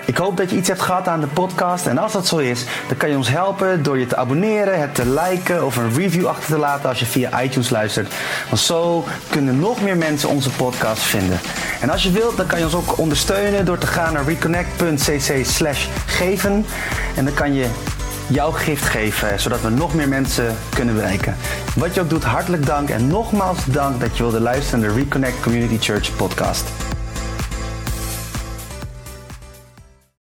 Ik 0.07 0.17
hoop 0.17 0.37
dat 0.37 0.51
je 0.51 0.57
iets 0.57 0.69
hebt 0.69 0.81
gehad 0.81 1.09
aan 1.09 1.21
de 1.21 1.27
podcast. 1.27 1.87
En 1.87 1.99
als 1.99 2.13
dat 2.13 2.27
zo 2.27 2.39
is, 2.39 2.65
dan 2.89 2.97
kan 2.97 3.11
je 3.11 3.17
ons 3.17 3.29
helpen 3.29 3.83
door 3.83 3.99
je 3.99 4.07
te 4.07 4.17
abonneren, 4.17 4.81
het 4.81 4.95
te 4.95 5.09
liken 5.09 5.65
of 5.65 5.77
een 5.77 5.95
review 5.95 6.27
achter 6.27 6.55
te 6.55 6.59
laten 6.59 6.89
als 6.89 6.99
je 6.99 7.07
via 7.07 7.43
iTunes 7.43 7.71
luistert. 7.71 8.15
Want 8.49 8.61
zo 8.61 9.05
kunnen 9.31 9.59
nog 9.59 9.83
meer 9.83 9.97
mensen 9.97 10.29
onze 10.29 10.51
podcast 10.51 11.03
vinden. 11.03 11.41
En 11.81 11.91
als 11.91 12.03
je 12.03 12.11
wilt, 12.11 12.37
dan 12.37 12.47
kan 12.47 12.59
je 12.59 12.65
ons 12.65 12.75
ook 12.75 12.99
ondersteunen 12.99 13.65
door 13.65 13.79
te 13.79 13.87
gaan 13.87 14.13
naar 14.13 14.25
reconnect.cc 14.25 15.45
slash 15.45 15.87
geven. 16.07 16.65
En 17.17 17.25
dan 17.25 17.35
kan 17.35 17.55
je 17.55 17.71
jouw 18.27 18.51
gift 18.51 18.85
geven, 18.85 19.41
zodat 19.41 19.61
we 19.61 19.71
nog 19.71 19.95
meer 19.95 20.09
mensen 20.09 20.57
kunnen 20.75 20.95
bereiken. 20.95 21.37
Wat 21.75 21.95
je 21.95 22.01
ook 22.01 22.11
doet, 22.11 22.25
hartelijk 22.25 22.67
dank 22.67 22.89
en 22.89 23.07
nogmaals 23.07 23.65
dank 23.65 24.01
dat 24.01 24.17
je 24.17 24.23
wilde 24.23 24.41
luisteren 24.41 24.81
naar 24.81 24.89
de 24.89 24.95
Reconnect 24.95 25.41
Community 25.41 25.79
Church 25.79 26.17
podcast. 26.17 26.86